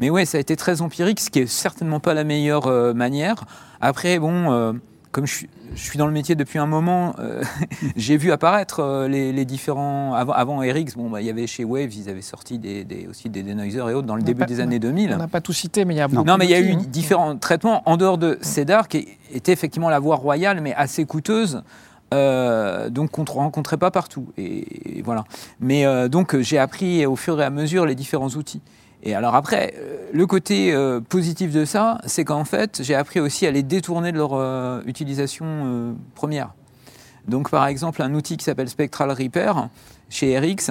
[0.00, 2.94] Mais ouais, ça a été très empirique, ce qui est certainement pas la meilleure euh,
[2.94, 3.44] manière.
[3.80, 4.72] Après, bon, euh,
[5.10, 7.42] comme je suis, dans le métier depuis un moment, euh,
[7.96, 10.14] j'ai vu apparaître les, différents.
[10.14, 13.28] Avant, avant RX, bon, bah, il y avait chez Waves, ils avaient sorti des, aussi
[13.28, 15.12] des denoisers et autres dans le début des années 2000.
[15.14, 16.60] On n'a pas tout cité, mais il y a beaucoup Non, mais il y a
[16.60, 21.04] eu différents traitements en dehors de CEDAR, qui était effectivement la voie royale, mais assez
[21.04, 21.62] coûteuse.
[22.10, 24.32] donc qu'on ne rencontrait pas partout.
[24.38, 25.24] Et, voilà.
[25.60, 28.62] Mais donc j'ai appris au fur et à mesure les différents outils.
[29.02, 33.18] Et alors après, euh, le côté euh, positif de ça, c'est qu'en fait, j'ai appris
[33.20, 36.54] aussi à les détourner de leur euh, utilisation première.
[37.26, 39.68] Donc par exemple, un outil qui s'appelle Spectral Repair
[40.08, 40.70] chez RX,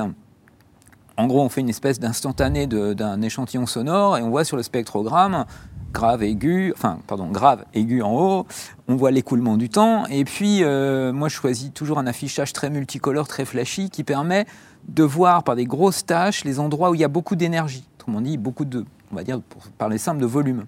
[1.17, 4.63] en gros, on fait une espèce d'instantané d'un échantillon sonore et on voit sur le
[4.63, 5.45] spectrogramme
[5.91, 8.47] grave, aigu, enfin, pardon, grave, aigu en haut,
[8.87, 13.27] on voit l'écoulement du temps, et puis moi je choisis toujours un affichage très multicolore,
[13.27, 14.45] très flashy, qui permet
[14.87, 18.21] de voir par des grosses tâches les endroits où il y a beaucoup d'énergie autrement
[18.21, 20.65] dit, beaucoup de, on va dire, pour parler simple, de volume.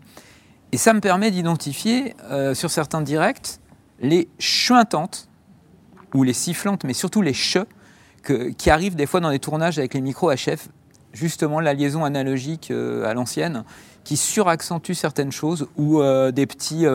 [0.72, 3.60] Et ça me permet d'identifier euh, sur certains directs
[4.00, 5.30] les chuintantes,
[6.13, 7.65] ou les sifflantes, mais surtout les che,
[8.58, 10.67] qui arrivent des fois dans les tournages avec les micros HF,
[11.12, 13.63] justement la liaison analogique euh, à l'ancienne,
[14.04, 16.86] qui suraccentue certaines choses, ou euh, des, petits,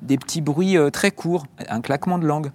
[0.00, 2.52] des petits bruits très courts, un claquement de langue.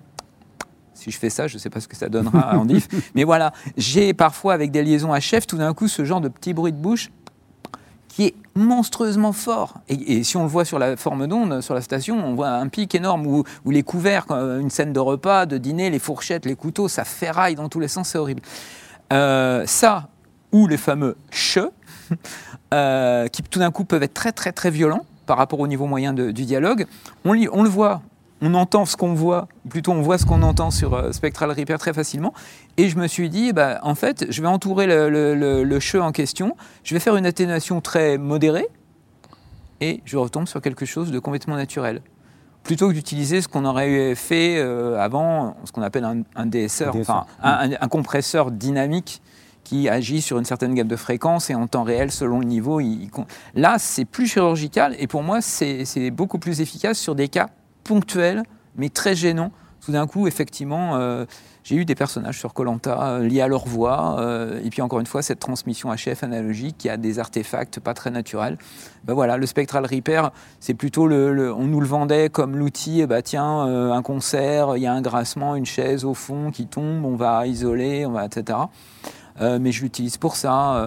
[0.97, 2.87] Si je fais ça, je ne sais pas ce que ça donnera en diff.
[3.15, 6.53] Mais voilà, j'ai parfois avec des liaisons HF, tout d'un coup, ce genre de petit
[6.53, 7.11] bruit de bouche
[8.17, 9.75] qui est monstrueusement fort.
[9.89, 12.67] Et, si on le voit sur la forme d'onde, sur la station, on voit un
[12.67, 16.87] pic énorme où, les couverts, une scène de repas, de dîner, les fourchettes, les couteaux,
[16.87, 18.41] ça ferraille dans tous les sens, c'est horrible.
[19.13, 20.09] Euh, ça,
[20.51, 21.59] ou les fameux che,
[22.73, 25.85] euh, qui tout d'un coup peuvent être très très très violents par rapport au niveau
[25.85, 26.87] moyen du dialogue,
[27.23, 28.01] on, on le voit
[28.41, 31.79] on entend ce qu'on voit, plutôt on voit ce qu'on entend sur euh, Spectral Repair
[31.79, 32.33] très facilement.
[32.77, 36.55] Et je me suis dit, bah, en fait, je vais entourer le, le, en question,
[36.83, 38.67] je vais faire une atténuation très modérée,
[39.81, 42.01] et je retombe sur quelque chose de complètement naturel.
[42.63, 46.03] Plutôt que d'utiliser ce qu'on aurait fait euh, avant, ce qu'on appelle
[46.35, 49.21] un, DSR, enfin un, compresseur dynamique
[49.63, 52.81] qui agit sur une certaine gamme de fréquences et en temps réel selon le niveau.
[53.53, 57.49] Là, c'est plus chirurgical et pour moi, c'est beaucoup plus efficace sur des cas
[57.87, 58.43] ponctuel,
[58.75, 59.51] mais très gênant,
[59.87, 61.25] tout d'un coup, effectivement, euh,
[61.63, 64.99] j'ai eu des personnages sur Colanta euh, liés à leur voix, euh, et puis encore
[64.99, 68.57] une fois, cette transmission HF analogique qui a des artefacts pas très naturels.
[69.05, 73.21] Ben voilà, le Spectral Reaper, c'est plutôt le, On nous le vendait comme l'outil, bah
[73.21, 77.15] tiens, un concert, il y a un grassement, une chaise au fond qui tombe, on
[77.15, 78.59] va isoler, on va, etc.
[79.39, 80.85] Mais je l'utilise pour ça.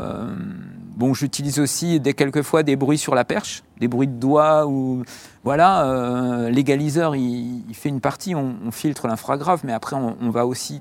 [0.96, 5.04] Bon, j'utilise aussi des, quelquefois des bruits sur la perche, des bruits de doigts ou
[5.44, 5.86] voilà.
[5.86, 10.80] Euh, l'égaliseur, il, fait une partie, on, filtre l'infragrave, mais après on, va aussi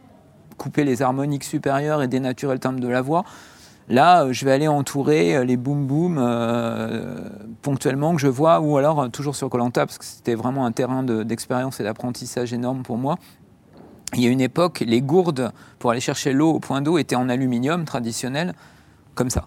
[0.57, 3.23] couper les harmoniques supérieures et dénaturer le timbre de la voix.
[3.87, 6.23] Là, je vais aller entourer les boom boom
[7.63, 11.01] ponctuellement que je vois, ou alors toujours sur Colanta, parce que c'était vraiment un terrain
[11.01, 13.15] d'expérience et d'apprentissage énorme pour moi
[14.13, 17.15] il y a une époque, les gourdes pour aller chercher l'eau au point d'eau étaient
[17.15, 18.53] en aluminium traditionnel,
[19.15, 19.45] comme ça.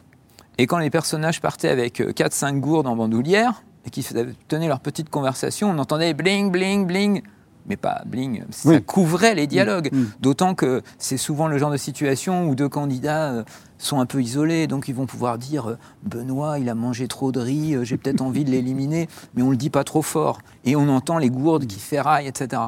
[0.59, 4.07] Et quand les personnages partaient avec 4-5 euh, gourdes en bandoulière, et qui
[4.49, 7.23] tenaient leur petite conversation, on entendait bling, bling, bling,
[7.66, 9.90] mais pas bling, ça couvrait les dialogues.
[9.92, 9.99] Mm.
[9.99, 10.11] Mm.
[10.21, 13.45] D'autant que c'est souvent le genre de situation où deux candidats euh,
[13.79, 17.33] sont un peu isolés, donc ils vont pouvoir dire euh, Benoît, il a mangé trop
[17.33, 20.40] de riz, j'ai peut-être envie de l'éliminer, mais on ne le dit pas trop fort.
[20.64, 22.62] Et on entend les gourdes qui ferraillent, etc.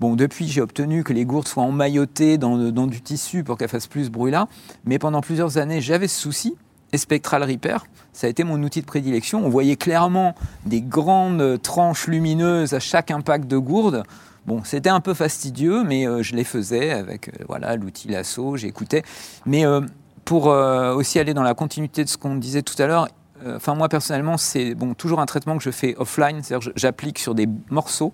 [0.00, 3.86] Bon, depuis, j'ai obtenu que les gourdes soient emmaillotées dans, du tissu pour qu'elles fassent
[3.86, 4.48] plus ce bruit-là.
[4.86, 6.56] Mais pendant plusieurs années, j'avais ce souci.
[6.92, 9.44] Et Spectral Reaper, ça a été mon outil de prédilection.
[9.44, 10.34] On voyait clairement
[10.66, 14.02] des grandes tranches lumineuses à chaque impact de gourde.
[14.46, 18.56] Bon, c'était un peu fastidieux, mais euh, je les faisais avec euh, voilà l'outil lasso,
[18.56, 19.02] j'écoutais.
[19.46, 19.80] Mais euh,
[20.24, 23.08] pour aussi aller dans la continuité de ce qu'on disait tout à l'heure,
[23.44, 27.34] enfin moi personnellement, c'est bon toujours un traitement que je fais offline, c'est-à-dire j'applique sur
[27.34, 28.12] des morceaux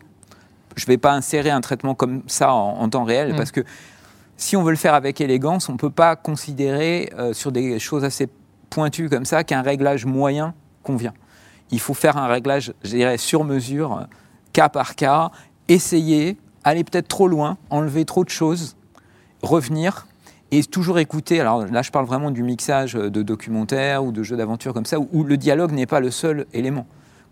[0.77, 3.37] je ne vais pas insérer un traitement comme ça en, temps réel, mm.
[3.37, 3.63] parce que
[4.37, 8.05] si on veut le faire avec élégance, on ne peut pas considérer sur des choses
[8.05, 8.29] assez
[8.71, 11.15] pointues comme ça qu'un réglage moyen convient.
[11.71, 14.07] Il faut faire un réglage, je dirais, sur mesure,
[14.53, 15.31] cas par cas,
[15.69, 18.77] essayer, aller peut-être trop loin, enlever trop de choses,
[19.43, 20.07] revenir
[20.53, 21.41] et toujours écouter.
[21.41, 24.99] Alors là, je parle vraiment du mixage de documentaires ou de jeux d'aventure comme ça,
[25.01, 26.87] où le dialogue n'est pas le seul élément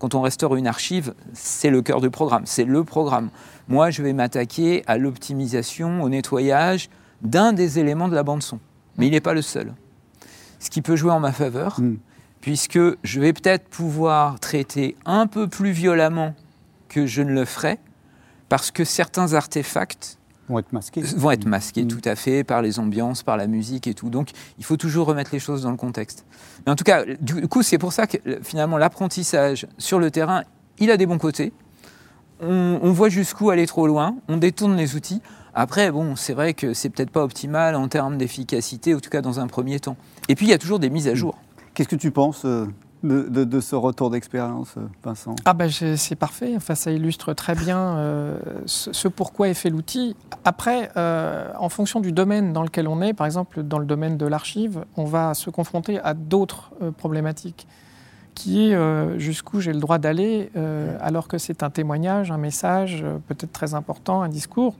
[0.05, 3.31] quand on restaure une archive, c'est le cœur du programme, c'est le programme.
[3.69, 6.91] Moi, je vais m'attaquer à l'optimisation, au nettoyage
[7.23, 8.59] d'un des éléments de la bande-son.
[8.99, 9.73] Mais il n'est pas le seul.
[10.65, 11.99] Ce qui peut jouer en ma faveur, hmm.
[12.41, 16.35] puisque je vais peut-être pouvoir traiter un peu plus violemment
[16.89, 17.79] que je ne le ferais,
[18.49, 21.03] parce que certains artefacts vont être masqués.
[21.03, 21.89] Vont être masqués, mm.
[21.89, 24.09] tout à fait, par les ambiances, par la musique et tout.
[24.09, 26.25] Donc, il faut toujours remettre les choses dans le contexte.
[26.65, 30.45] Mais en tout cas, du coup, c'est pour ça que finalement, l'apprentissage sur le terrain,
[30.79, 31.53] il a des bons côtés.
[32.41, 35.23] On, voit jusqu'où aller trop loin, on détourne les outils.
[35.55, 39.23] Après, bon, c'est vrai que c'est peut-être pas optimal en termes d'efficacité, en tout cas
[39.23, 39.97] dans un premier temps.
[40.29, 41.39] Et puis, il y a toujours des mises à jour.
[41.75, 42.67] Qu'est-ce que tu penses euh,
[43.05, 45.35] de, ce retour d'expérience, Vincent?
[45.45, 50.17] Ah ben c'est parfait, enfin, ça illustre très bien euh, ce, pourquoi est fait l'outil.
[50.45, 54.17] Après, euh, en fonction du domaine dans lequel on est, par exemple dans le domaine
[54.17, 57.67] de l'archive, on va se confronter à d'autres euh, problématiques,
[58.35, 60.51] qui est jusqu'où j'ai le droit d'aller,
[60.99, 64.75] alors que c'est un témoignage, un message peut-être très important, un discours.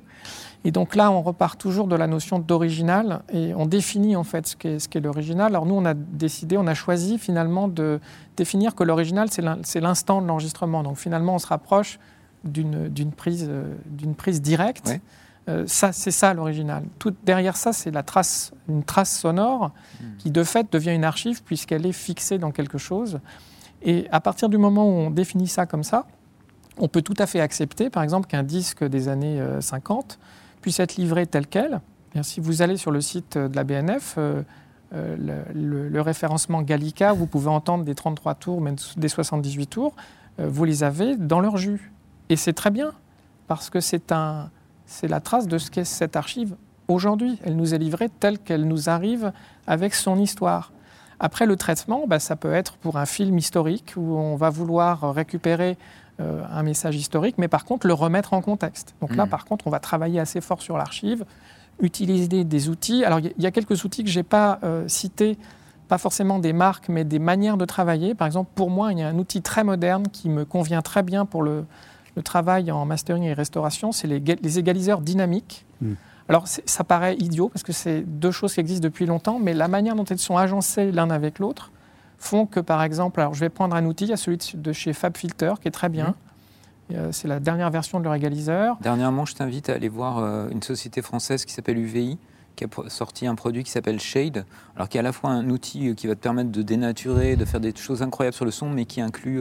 [0.67, 4.47] Et donc là, on repart toujours de la notion d'original et on définit en fait
[4.47, 5.49] ce qu'est, ce l'original.
[5.49, 8.01] Alors nous, on a décidé, on a choisi finalement de
[8.37, 10.83] définir que l'original, c'est l'instant de l'enregistrement.
[10.83, 11.99] Donc finalement, on se rapproche
[12.45, 14.91] d'une, prise, euh, d'une prise directe.
[15.51, 16.85] Euh, ça, c'est ça l'original.
[16.99, 20.17] Tout derrière ça, c'est la trace, une trace sonore hmm.
[20.19, 23.21] qui de fait devient une archive puisqu'elle est fixée dans quelque chose.
[23.83, 26.07] Et à partir du moment où on définit ça comme ça,
[26.79, 30.25] on peut tout à fait accepter, par exemple, qu'un disque des années 50 euh,
[30.65, 31.83] puisse être livré tel quel.
[32.23, 34.41] si vous allez sur le site de la BNF, euh,
[34.95, 38.63] euh, le, référencement Gallica, vous pouvez entendre des 33 tours,
[38.97, 39.95] des 78 tours,
[40.41, 41.93] euh, vous les avez dans leur jus.
[42.31, 42.95] Et c'est très bien,
[43.47, 44.49] parce que c'est un,
[45.03, 46.57] la trace de ce qu'est cette archive
[46.89, 47.39] aujourd'hui.
[47.45, 49.33] Elle nous est livrée telle qu'elle nous arrive
[49.67, 50.73] avec son histoire.
[51.21, 55.13] Après, le traitement, bah, ça peut être pour un film historique où on va vouloir
[55.13, 55.77] récupérer
[56.21, 58.95] euh, un message historique, mais par contre le remettre en contexte.
[59.01, 59.31] Donc là, hmm.
[59.31, 61.25] par contre, on va travailler assez fort sur l'archive,
[61.81, 63.05] utiliser des outils.
[63.05, 65.37] Alors il y, a quelques outils que je n'ai pas euh, cités,
[65.89, 68.15] pas forcément des marques, mais des manières de travailler.
[68.15, 71.03] Par exemple, pour moi, il y a un outil très moderne qui me convient très
[71.03, 71.65] bien pour le,
[72.23, 75.67] travail en mastering et restauration, c'est les, les, égaliseurs dynamiques.
[75.81, 75.95] Hmm.
[76.29, 79.67] Alors ça paraît idiot parce que c'est deux choses qui existent depuis longtemps, mais la
[79.67, 81.73] manière dont elles sont agencées l'un avec l'autre
[82.25, 84.73] font que, par exemple, alors je vais prendre un outil, il y a celui de
[84.73, 86.09] chez FabFilter qui est très bien.
[86.09, 86.15] Mmh.
[86.93, 88.77] Euh, c'est la dernière version de leur égaliseur.
[88.81, 92.19] Dernièrement, je t'invite à aller voir euh, une société française qui s'appelle UVI,
[92.57, 94.45] qui a sorti un produit qui s'appelle Shade,
[94.77, 97.37] alors qui est à la fois un outil euh, qui va te permettre de dénaturer,
[97.37, 99.41] de faire des choses incroyables sur le son, mais qui inclut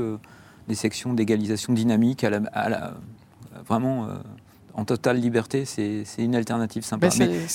[0.67, 2.93] des sections d'égalisation dynamique à la,
[3.65, 4.07] vraiment
[4.75, 7.09] en totale liberté, c'est une alternative sympa.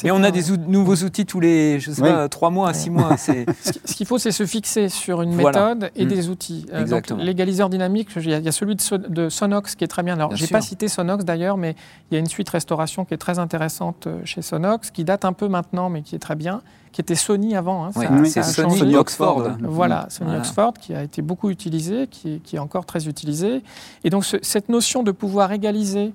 [0.04, 2.08] Mais, on a des ou- nouveaux outils tous les, je sais Oui.
[2.10, 3.16] pas, trois mois, six mois.
[3.18, 3.32] Ce
[3.72, 5.74] qui- ce qu'il faut, c'est se fixer sur une Voilà.
[5.74, 6.08] méthode et Mm.
[6.08, 6.64] des outils.
[6.68, 7.22] Euh, donc, Exactement.
[7.22, 9.88] L'égaliseur dynamique, il y, a- il y a celui de, So- de Sonox qui est
[9.88, 10.14] très bien.
[10.14, 11.74] Alors, j'ai pas cité Sonox d'ailleurs, mais
[12.10, 15.24] il y a une suite restauration qui est très intéressante euh, chez Sonox, qui date
[15.24, 16.62] un peu maintenant, mais qui est très bien,
[16.92, 17.84] qui était Sony avant.
[17.86, 18.94] hein, Oui, c'est a Sony.
[18.94, 19.48] Oxford.
[19.62, 20.38] Voilà, Sony Voilà.
[20.40, 23.62] Oxford qui a été beaucoup utilisé, qui est, qui est encore très utilisé.
[24.04, 26.12] Et donc ce- cette notion de pouvoir égaliser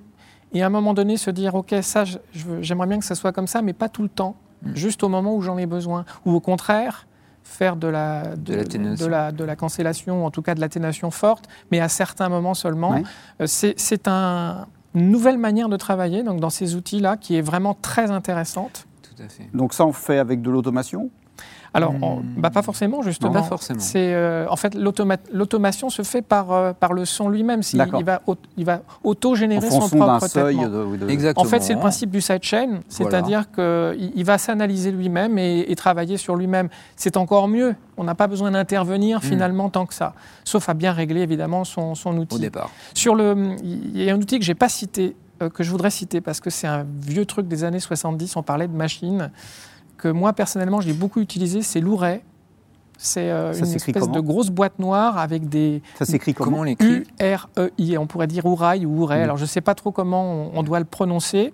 [0.54, 2.04] et à un moment donné se dire, OK, ça,
[2.60, 4.74] j'aimerais bien que ça soit comme ça, mais pas tout le temps, Mm.
[4.76, 6.06] juste au moment où j'en ai besoin.
[6.24, 7.06] Ou au contraire,
[7.42, 9.04] faire de la, de, l'atténuation.
[9.04, 12.30] de la, de la cancellation, ou en tout cas de l'atténuation forte, mais à certains
[12.30, 12.92] moments seulement.
[12.92, 13.02] Ouais.
[13.42, 17.42] Euh, C'est c'est un- une nouvelle manière de travailler donc dans ces outils-là qui est
[17.42, 18.86] vraiment très intéressante.
[19.02, 19.48] tout à fait.
[19.52, 21.10] Donc ça, on fait avec de l'automation?
[21.74, 22.02] Alors, Hmm.
[22.04, 23.32] on- bah, pas forcément, justement.
[23.32, 23.80] Pas forcément.
[23.80, 27.60] C'est euh, en fait l'automa- l'automation se fait par, euh, par le son lui-même.
[27.74, 28.00] D'accord.
[28.00, 30.90] Il va, au- il va auto-générer son propre seuil traitement.
[30.92, 31.44] de, de- Exactement.
[31.44, 35.74] En fait, c'est le principe du sidechain, c'est-à-dire qu'il il va s'analyser lui-même et, et
[35.76, 36.68] travailler sur lui-même.
[36.96, 37.74] C'est encore mieux.
[37.96, 39.22] On n'a pas besoin d'intervenir Mm.
[39.22, 40.14] finalement tant que ça,
[40.44, 42.38] sauf à bien régler évidemment son, son Au outil.
[42.38, 42.70] départ.
[42.94, 45.90] Sur le, il y a un outil que j'ai pas cité, euh, que je voudrais
[45.90, 48.36] citer parce que c'est un vieux truc des années 70.
[48.36, 49.30] On parlait de machines
[50.04, 51.62] que moi personnellement j'ai beaucoup utilisé.
[51.62, 52.22] C'est l'Ouret.
[52.98, 57.98] C'est euh, une espèce de grosse boîte noire avec des Ça s'écrit comment, l'écrit U-R-E-I.
[57.98, 59.20] On pourrait dire Ouraille ou Ouret.
[59.20, 59.22] Mm.
[59.24, 61.52] Alors je ne sais pas trop comment on, on doit le prononcer.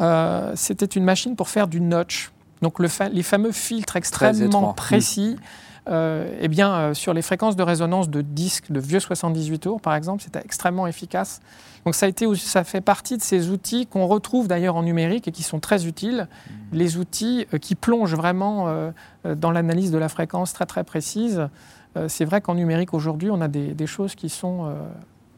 [0.00, 2.30] Euh, C'était une machine pour faire du notch.
[2.62, 5.36] Donc le fa- les fameux filtres extrêmement précis.
[5.38, 5.42] Euh,
[5.90, 9.94] eh bien, euh, sur les fréquences de résonance de disques de vieux 78 tours, par
[9.94, 11.40] exemple, c'était extrêmement efficace.
[11.84, 15.26] Donc ça, a été, ça fait partie de ces outils qu'on retrouve d'ailleurs en numérique
[15.28, 16.28] et qui sont très utiles.
[16.72, 18.90] Les outils euh, qui plongent vraiment euh,
[19.26, 21.48] euh, dans l'analyse de la fréquence très très précise.
[21.96, 24.74] Euh, C'est vrai qu'en numérique aujourd'hui, on a des, des choses qui sont euh,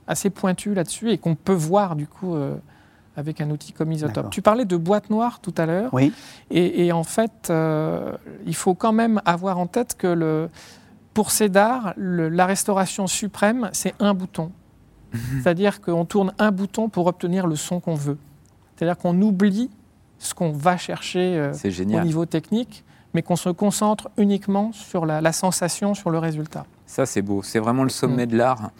[0.07, 2.57] assez pointues là-dessus et qu'on peut voir du coup euh,
[3.17, 4.31] avec un outil comme Isotope.
[4.31, 5.91] Tu parlais de boîte noire tout à l'heure.
[5.93, 6.13] Oui,
[6.51, 8.13] Et, et en fait, euh,
[8.47, 10.49] il faut quand même avoir en tête que le,
[11.15, 14.51] pour CEDAR, le- la restauration suprême, c'est un bouton.
[15.43, 18.17] C'est-à-dire qu'on tourne un bouton pour obtenir le son qu'on veut.
[18.77, 19.69] C'est-à-dire qu'on oublie
[20.19, 21.53] ce qu'on va chercher euh,
[22.01, 22.83] au niveau technique,
[23.13, 26.65] mais qu'on se concentre uniquement sur la, la sensation, sur le résultat.
[26.87, 27.43] Ça, c'est beau.
[27.43, 28.71] C'est vraiment le sommet de l'art.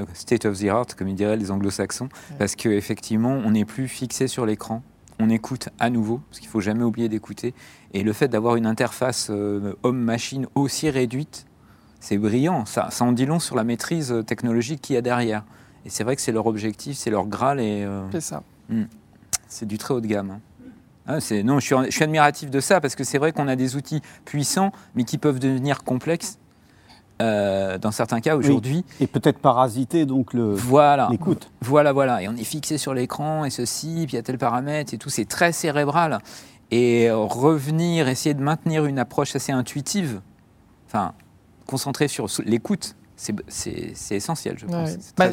[0.00, 3.88] Euh, state of the art, comme ils diraient les anglo-saxons, parce qu'effectivement, on n'est plus
[3.88, 4.82] fixé sur l'écran,
[5.18, 7.54] on écoute à nouveau, parce qu'il faut jamais oublier d'écouter.
[7.94, 11.46] Et le fait d'avoir une interface euh, homme-machine aussi réduite,
[12.00, 12.64] c'est brillant.
[12.64, 15.44] Ça, ça en dit long sur la maîtrise euh, technologique qu'il y a derrière.
[15.84, 18.42] Et c'est vrai que c'est leur objectif, c'est leur graal, et euh, C'est ça.
[19.48, 20.30] c'est du très haut de gamme.
[20.30, 20.40] hein.
[21.04, 23.56] Ah, non, je suis, je suis admiratif de ça, parce que c'est vrai qu'on a
[23.56, 26.38] des outils puissants, mais qui peuvent devenir complexes.
[27.22, 31.08] Euh, dans certains cas, aujourd'hui, et peut-être parasiter donc le- voilà.
[31.10, 31.50] l'écoute.
[31.60, 32.22] Voilà, voilà.
[32.22, 34.98] Et on est fixé sur l'écran et ceci, puis il y a tel paramètre et
[34.98, 35.08] tout.
[35.10, 36.18] C'est très cérébral.
[36.70, 40.20] Et revenir, essayer de maintenir une approche assez intuitive,
[40.86, 41.12] enfin,
[41.66, 42.96] concentrée sur l'écoute,
[43.48, 44.90] c'est- essentiel, je pense.
[44.90, 44.96] Ouais.
[45.16, 45.26] Bah.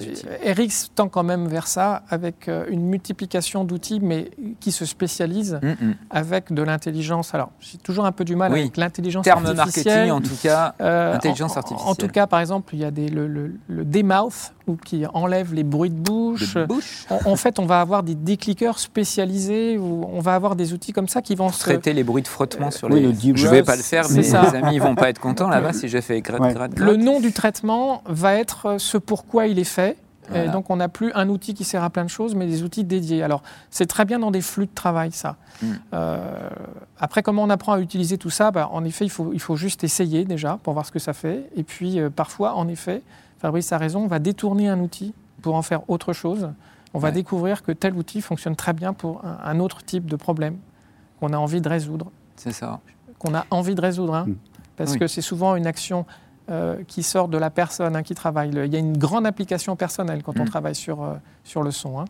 [0.43, 4.29] Eric tend quand même vers ça avec euh, une multiplication d'outils, mais
[4.59, 5.95] qui se spécialisent Hum, hum.
[6.09, 7.33] avec de l'intelligence.
[7.33, 8.59] Alors, j'ai toujours un peu du mal Oui.
[8.61, 10.07] avec l'intelligence Terme artificielle.
[10.09, 10.75] marketing, en tout cas.
[10.81, 11.89] Euh, intelligence en- en- artificielle.
[11.91, 15.05] En, tout cas, par exemple, il y a des, le, le, le demouth, ou qui
[15.13, 16.53] enlève les bruits de bouche.
[16.53, 17.05] De bouche.
[17.09, 20.93] En, en fait, on va avoir des décliqueurs spécialisés, ou on va avoir des outils
[20.93, 21.59] comme ça qui vont se...
[21.59, 23.07] Traiter les bruits de frottement sur oui, les.
[23.07, 24.43] le deep je vais pas le faire, mais ça.
[24.43, 26.53] les amis vont pas être contents là-bas si je fais gratte, Ouais.
[26.53, 29.97] gratte, Le nom du traitement va être ce pourquoi il est fait.
[30.35, 32.61] Et donc, on n'a plus un outil qui sert à plein de choses, mais des
[32.61, 33.23] outils dédiés.
[33.23, 33.41] Alors,
[33.71, 35.37] c'est très bien dans des flux de travail, ça.
[35.63, 35.67] Mm.
[35.93, 36.49] Euh,
[36.99, 38.51] après, comment on apprend à utiliser tout ça?
[38.51, 41.13] Bah, En effet, il faut, il faut juste essayer déjà pour voir ce que ça
[41.13, 41.49] fait.
[41.55, 43.01] Et puis, euh, parfois, en effet,
[43.39, 46.51] Fabrice a raison, on va détourner un outil pour en faire autre chose.
[46.93, 47.13] On va Ouais.
[47.13, 50.57] découvrir que tel outil fonctionne très bien pour un, un autre type de problème
[51.19, 52.11] qu'on a envie de résoudre.
[52.35, 52.79] C'est ça.
[53.19, 54.15] Qu'on a envie de résoudre.
[54.15, 54.25] hein.
[54.27, 54.35] Mm.
[54.75, 54.99] Parce Oui.
[54.99, 56.05] que c'est souvent une action
[56.49, 58.49] euh, qui sort de la personne hein, qui travaille.
[58.51, 60.49] Le- Il y a une grande application personnelle quand on Mm.
[60.49, 61.13] travaille sur, euh,
[61.43, 61.99] sur le son.
[61.99, 62.05] Hein.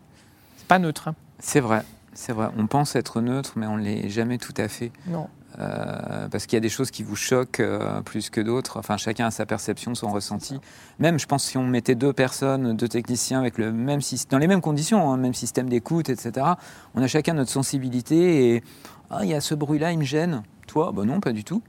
[0.56, 1.08] C'est pas neutre.
[1.08, 1.14] hein.
[1.40, 1.82] C'est vrai.
[2.14, 2.48] C'est vrai.
[2.56, 4.92] On pense être neutre, mais on l'est jamais tout à fait.
[5.06, 5.28] Non.
[5.60, 8.78] Euh, parce qu'il y a des choses qui vous choquent euh, plus que d'autres.
[8.78, 10.58] Enfin, chacun a sa perception, son ressenti.
[10.98, 14.00] Même, je pense, si on mettait deux personnes, deux techniciens avec le même
[14.30, 16.46] dans les mêmes conditions, hein, même système d'écoute, etc.
[16.94, 18.64] On a chacun notre sensibilité et
[19.10, 20.42] ah, il y a ce bruit-là, il me gêne.
[20.66, 21.62] Toi, bah non, pas du tout.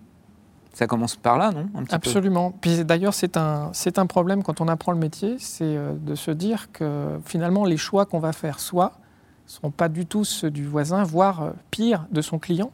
[0.73, 1.67] Ça commence par là, non.
[1.89, 2.53] Absolument.
[2.61, 3.71] Puis d'ailleurs, c'est un,
[4.07, 8.05] problème quand on apprend le métier, c'est euh, de se dire que finalement, les choix
[8.05, 8.93] qu'on va faire, soit,
[9.47, 12.71] ne sont pas du tout ceux du voisin, voire pire, de son client.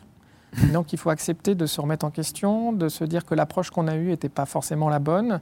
[0.74, 3.88] Donc il faut accepter de se remettre en question, de se dire que l'approche qu'on
[3.88, 5.40] a eue n'était pas forcément la bonne.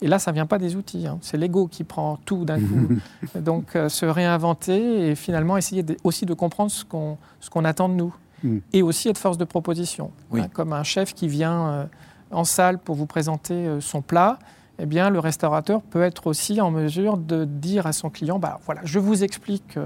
[0.00, 1.18] Et là, ça ne vient pas des outils, hein.
[1.22, 2.88] c'est l'ego qui prend tout d'un coup.
[3.40, 8.14] Donc euh, se réinventer et finalement essayer aussi de comprendre ce qu'on attend de nous.
[8.42, 8.58] Mm.
[8.72, 10.10] Et aussi être force de proposition.
[10.34, 11.84] Hein, comme un chef qui vient euh,
[12.30, 14.38] en salle pour vous présenter euh, son plat,
[14.78, 18.58] eh bien, le restaurateur peut être aussi en mesure de dire à son client, bah,
[18.66, 19.78] voilà, je vous explique.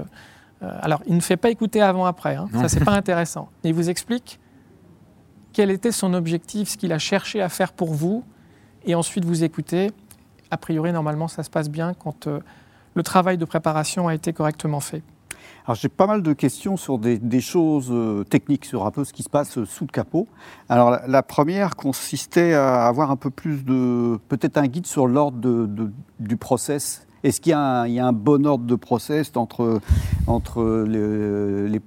[0.61, 2.49] alors, il ne fait pas écouter avant-après, hein.
[2.53, 3.49] ça, c'est pas intéressant.
[3.63, 4.39] Il vous explique
[5.53, 8.23] quel était son objectif, ce qu'il a cherché à faire pour vous,
[8.85, 9.91] et ensuite vous écoutez.
[10.51, 12.39] A priori, normalement, ça se passe bien quand euh,
[12.95, 15.03] le travail de préparation a été correctement fait.
[15.65, 19.13] Alors j'ai pas mal de questions sur des, choses euh, techniques, sur un peu ce
[19.13, 20.27] qui se passe sous le capot.
[20.69, 25.67] La, première consistait à avoir un peu plus de, peut-être un guide sur l'ordre
[26.19, 29.81] du process est-ce qu'il y, a un bon ordre de process entre,
[30.27, 31.81] entre les,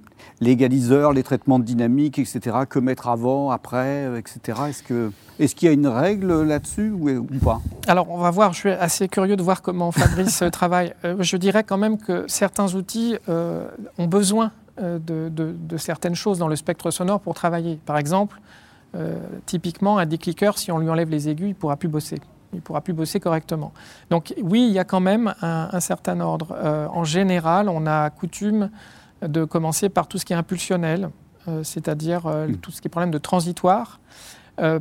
[0.51, 2.57] égaliseurs, les traitements dynamiques, etc.
[2.69, 4.61] Que mettre avant, après, etc.
[4.69, 7.61] Est-ce qu'il est y a une règle là-dessus ou, pas?
[7.87, 8.53] Alors, on va voir.
[8.53, 10.93] Je suis assez curieux de voir comment Fabrice travaille.
[11.03, 13.67] Euh, je dirais quand même que certains outils euh,
[13.97, 17.79] ont besoin euh, de, de, certaines choses dans le spectre sonore pour travailler.
[17.85, 18.39] Par exemple,
[19.47, 22.19] typiquement, un décliqueur, si on lui enlève les aigus, il ne pourra plus bosser
[22.53, 23.73] il ne pourra plus bosser correctement.
[24.09, 26.55] Donc oui, il y a quand même un, certain ordre.
[26.57, 28.69] Euh, en général, on a coutume
[29.21, 31.09] de commencer par tout ce qui est impulsionnel,
[31.47, 32.57] euh, c'est-à-dire euh, hmm.
[32.57, 33.99] tout ce qui est problème de transitoire,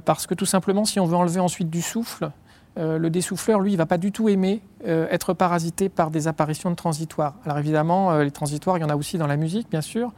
[0.04, 2.30] parce que tout simplement, si on veut enlever ensuite du souffle,
[2.76, 6.70] le dessouffleur, lui, il ne va pas du tout aimer être parasité par des apparitions
[6.70, 7.36] de transitoires.
[7.46, 10.12] Alors évidemment, les transitoires, il y en a aussi dans la musique, bien sûr,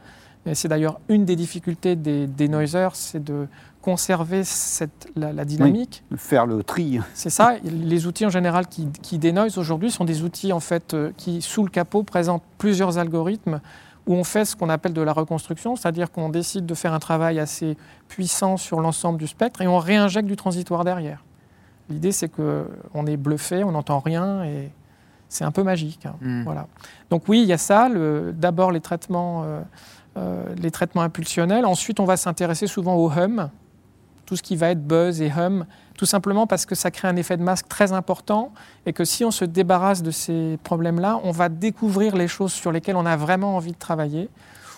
[0.45, 3.47] mais c'est d'ailleurs une des difficultés des, des noisers, c'est de
[3.81, 6.03] conserver cette, la, dynamique.
[6.17, 6.99] faire le tri.
[7.13, 7.53] C'est ça.
[7.63, 11.39] Les outils en général qui, qui dénoisent aujourd'hui sont des outils en fait euh, qui,
[11.43, 13.61] sous le capot, présentent plusieurs algorithmes
[14.07, 16.99] où on fait ce qu'on appelle de la reconstruction, c'est-à-dire qu'on décide de faire un
[16.99, 17.77] travail assez
[18.07, 21.23] puissant sur l'ensemble du spectre et on réinjecte du transitoire derrière.
[21.89, 24.71] L'idée, c'est qu'on est bluffé, on n'entend rien et
[25.29, 26.05] c'est un peu magique.
[26.05, 26.15] Hein.
[26.21, 26.43] Hmm.
[26.43, 26.67] Voilà.
[27.09, 27.89] Donc oui, il y a ça.
[28.33, 29.61] D'abord les traitements, euh,
[30.15, 31.65] les traitements impulsionnels.
[31.65, 33.49] Ensuite, on va s'intéresser souvent au hum,
[34.25, 35.65] tout ce qui va être buzz et hum,
[35.97, 38.51] tout simplement parce que ça crée un effet de masque très important
[38.85, 42.71] et que si on se débarrasse de ces problèmes-là, on va découvrir les choses sur
[42.71, 44.29] lesquelles on a vraiment envie de travailler,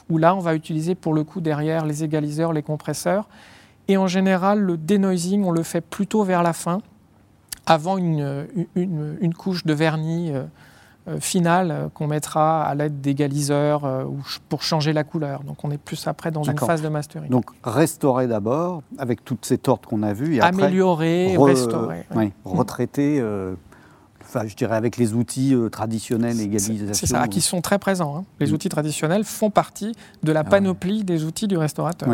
[0.09, 3.27] où là, on va utiliser pour le coup derrière les égaliseurs, les compresseurs.
[3.87, 6.81] Et en général, le denoising, on le fait plutôt vers la fin,
[7.65, 10.45] avant une, une couche de vernis euh, euh,
[11.19, 14.05] finale euh, qu'on mettra à l'aide d'égaliseurs euh,
[14.49, 15.43] pour changer la couleur.
[15.43, 17.29] Donc on est plus après dans une phase de mastering.
[17.29, 22.05] Donc restaurer d'abord avec toutes ces tortes qu'on a vues et améliorer, restaurer,
[22.45, 23.23] retraiter.
[24.21, 26.93] Enfin, je dirais avec les outils traditionnels égalisation.
[26.93, 28.17] C'est ça, qui sont très présents.
[28.17, 28.25] Hein.
[28.41, 28.53] Les mm.
[28.53, 32.09] outils traditionnels font partie de la ah panoplie des outils du restaurateur.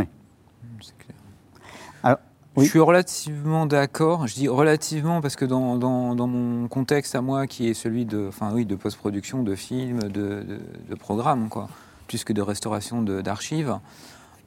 [2.58, 4.28] Je suis relativement d'accord.
[4.28, 8.28] Je dis relativement parce que dans, dans, mon contexte à moi, qui est celui de,
[8.28, 10.46] enfin, oui, de post-production, de films, de,
[10.90, 11.68] de, programmes, quoi,
[12.08, 13.80] plus que de restauration d'archives,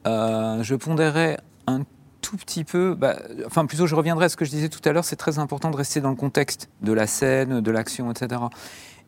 [0.07, 1.81] euh, je pondérais un
[2.21, 4.93] tout petit peu, bah, enfin plutôt je reviendrai à ce que je disais tout à
[4.93, 8.41] l'heure, c'est très important de rester dans le contexte de la scène, de l'action, etc.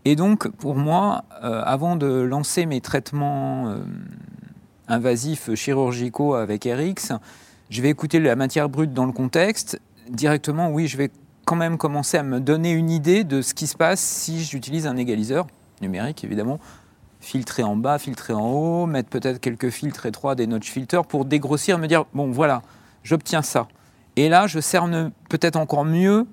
[0.04, 3.78] Et donc pour moi, euh, avant de lancer mes traitements euh,
[4.88, 7.12] invasifs chirurgicaux avec RX,
[7.70, 9.80] je vais écouter la matière brute dans le contexte.
[10.08, 11.10] Directement, oui, je vais
[11.44, 14.86] quand même commencer à me donner une idée de ce qui se passe si j'utilise
[14.86, 15.46] un égaliseur
[15.80, 16.60] numérique, évidemment.
[17.20, 21.24] Filtrer en bas, filtrer en haut, mettre peut-être quelques filtres étroits, des notch filters pour
[21.24, 22.62] dégrossir, me dire, bon, voilà,
[23.02, 23.66] j'obtiens ça.
[24.16, 26.26] Et là, je cerne peut-être encore mieux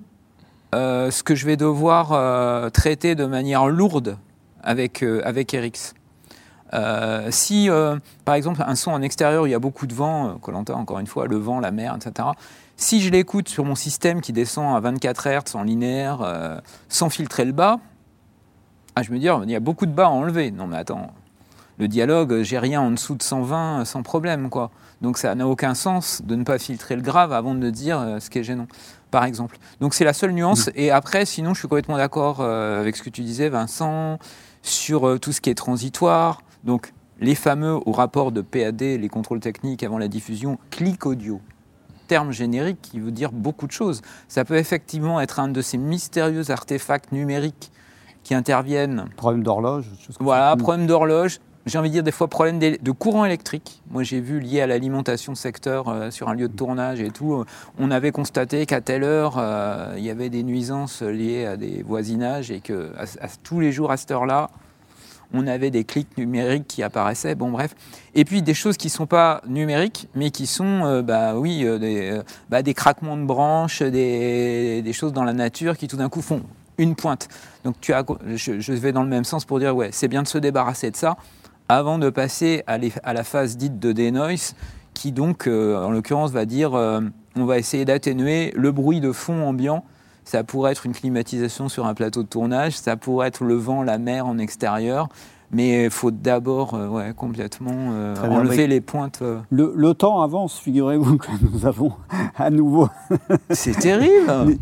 [0.74, 4.18] euh, ce que je vais devoir euh, traiter de manière lourde
[4.62, 5.94] avec, euh, avec RX.
[6.74, 10.38] Euh, si, euh, par exemple, un son en extérieur, il y a beaucoup de vent,
[10.40, 12.28] Colanta, euh, encore une fois, le vent, la mer, etc.
[12.76, 16.60] Si je l'écoute sur mon système qui descend à 24 Hz en linéaire,
[16.90, 17.78] sans filtrer le bas,
[18.94, 20.50] ah, je me dis, il y a beaucoup de bas à enlever.
[20.50, 21.10] Non, mais attends,
[21.78, 24.70] le dialogue, j'ai rien en dessous de 120 sans problème, quoi.
[25.00, 28.28] Donc ça n'a aucun sens de ne pas filtrer le grave avant de dire ce
[28.28, 28.66] qui est gênant,
[29.10, 29.58] par exemple.
[29.80, 30.66] Donc c'est la seule nuance.
[30.66, 30.72] Mmh.
[30.74, 34.18] Et après, sinon, je suis complètement d'accord avec ce que tu disais, Vincent,
[34.60, 39.40] sur tout ce qui est transitoire, donc, les fameux, au rapport de PAD, les contrôles
[39.40, 41.40] techniques avant la diffusion, clic audio.
[42.08, 44.02] Terme générique qui veut dire beaucoup de choses.
[44.28, 47.70] Ça peut effectivement être un de ces mystérieux artefacts numériques
[48.22, 49.06] qui interviennent.
[49.16, 49.86] Problème d'horloge.
[50.20, 51.40] Voilà, problème d'horloge.
[51.66, 53.82] J'ai envie de dire des fois problème de courant électrique.
[53.90, 57.44] Moi, j'ai vu lié à l'alimentation secteur euh, sur un lieu de tournage et tout.
[57.78, 61.82] On avait constaté qu'à telle heure, euh, il y avait des nuisances liées à des
[61.82, 62.92] voisinages et que
[63.42, 64.50] tous les jours à cette heure-là,
[65.32, 67.74] on avait des clics numériques qui apparaissaient, bon bref.
[68.14, 71.64] Et puis des choses qui ne sont pas numériques, mais qui sont, euh, bah oui,
[71.64, 75.96] euh, des, euh, bah, des, craquements de branches, des, choses dans la nature qui tout
[75.96, 76.42] d'un coup font
[76.78, 77.28] une pointe.
[77.64, 78.04] Donc tu as,
[78.34, 80.90] je, je, vais dans le même sens pour dire, ouais, c'est bien de se débarrasser
[80.90, 81.16] de ça
[81.68, 84.54] avant de passer à, à la phase dite de denoise,
[84.94, 89.84] qui donc, en l'occurrence, va dire, on va essayer d'atténuer le bruit de fond ambiant
[90.26, 93.82] ça pourrait être une climatisation sur un plateau de tournage, ça pourrait être le vent,
[93.82, 95.08] la mer en extérieur.
[95.52, 99.20] Mais il faut d'abord euh, ouais, complètement euh, enlever les pointes.
[99.22, 99.38] Euh.
[99.50, 101.92] Le, le, temps avance, figurez-vous que nous avons
[102.36, 102.88] à nouveau.
[103.50, 104.58] C'est terrible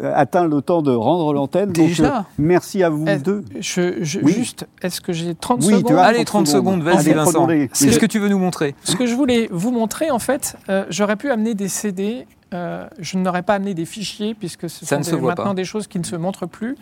[0.14, 1.72] Atteint le temps de rendre l'antenne.
[1.72, 3.44] Déjà Merci à vous deux.
[3.58, 7.48] Je, Juste, est-ce que j'ai 30 oui, secondes Allez, 30 secondes, vas-y Vincent.
[7.72, 8.76] C'est ce que tu veux nous montrer.
[8.84, 10.56] Ce que je voulais vous montrer, en fait,
[10.88, 15.20] j'aurais pu amener des CD euh, je n'aurais pas amené des fichiers puisque ce sont
[15.20, 16.76] maintenant des choses qui ne se montrent plus.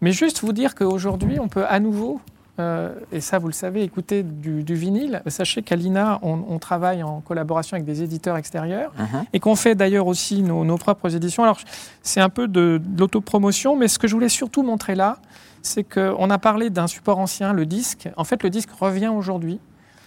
[0.00, 2.20] Mais juste vous dire qu'aujourd'hui, on peut à nouveau,
[2.58, 5.22] euh, et ça vous le savez, écouter du, vinyle.
[5.28, 9.24] Sachez qu'à l'INA, on, travaille en collaboration avec des éditeurs extérieurs uh-huh.
[9.32, 11.44] et qu'on fait d'ailleurs aussi nos, propres éditions.
[11.44, 11.60] Alors
[12.02, 15.18] c'est un peu de, de l'autopromotion, mais ce que je voulais surtout montrer là,
[15.62, 18.08] c'est qu'on a parlé d'un support ancien, le disque.
[18.16, 19.58] En fait, le disque revient aujourd'hui.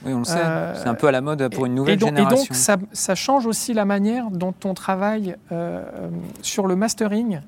[0.06, 0.38] Oui, on le sait.
[0.38, 2.38] Euh, c'est un peu à la mode pour une nouvelle génération.
[2.38, 5.84] Et donc, ça, change aussi la manière dont on travaille euh,
[6.42, 7.42] sur le mastering.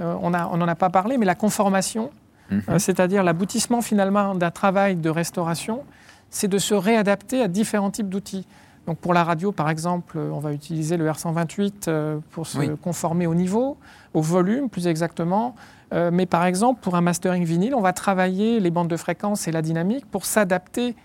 [0.00, 2.10] Euh, on n'en a pas parlé, mais la conformation,
[2.50, 2.78] mhm.
[2.78, 5.82] c'est-à-dire l'aboutissement finalement d'un travail de restauration,
[6.30, 8.46] c'est de se réadapter à différents types d'outils.
[8.86, 13.34] Donc pour la radio, par exemple, on va utiliser le R128 pour se conformer au
[13.34, 13.76] niveau,
[14.14, 15.54] au volume plus exactement.
[15.92, 19.52] mais par exemple, pour un mastering vinyle, on va travailler les bandes de fréquence et
[19.52, 20.96] la dynamique pour s'adapter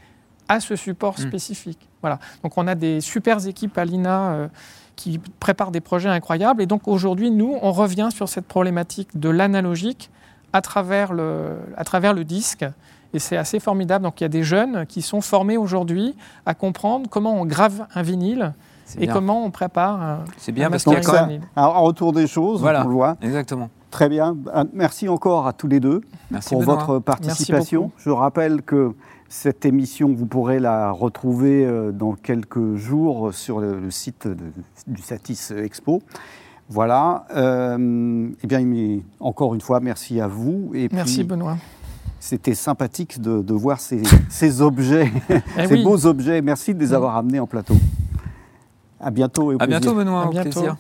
[0.54, 1.28] à ce support hmm.
[1.28, 1.90] spécifique.
[2.02, 2.20] Voilà.
[2.44, 4.48] Donc on a des super équipes à l'INA euh,
[4.96, 6.62] qui préparent des projets incroyables.
[6.62, 10.10] Et donc aujourd'hui, nous, on revient sur cette problématique de l'analogique
[10.52, 12.66] à, travers le, à travers le disque.
[13.14, 14.04] Et c'est assez formidable.
[14.04, 17.86] Donc il y a des jeunes qui sont formés aujourd'hui à comprendre comment on grave
[17.96, 18.54] un vinyle
[19.00, 22.14] et comment on prépare un C'est bien parce qu'il y a quand même un retour
[22.14, 23.18] des choses, voilà, on le voit.
[23.22, 23.70] Exactement.
[23.92, 24.36] Très bien.
[24.56, 26.02] Euh, merci encore à tous les deux
[26.50, 27.92] pour votre participation.
[27.98, 28.94] Je rappelle que
[29.34, 34.28] cette émission, vous pourrez la retrouver euh, dans quelques jours sur le, site
[34.86, 36.04] du Satis Expo.
[36.70, 37.26] Voilà.
[37.36, 38.64] Euh, eh bien,
[39.20, 40.70] encore une fois, merci à vous.
[40.76, 41.58] Et merci Benoît.
[42.20, 43.80] C'était sympathique de, voir
[44.30, 45.12] ces, objets,
[45.58, 46.44] eh ces beaux objets.
[46.44, 47.76] Merci de les avoir amenés en plateau.
[49.00, 49.52] À bientôt.
[49.52, 50.28] Et à bientôt Benoît.
[50.28, 50.52] À bientôt.
[50.52, 50.78] Plaisir.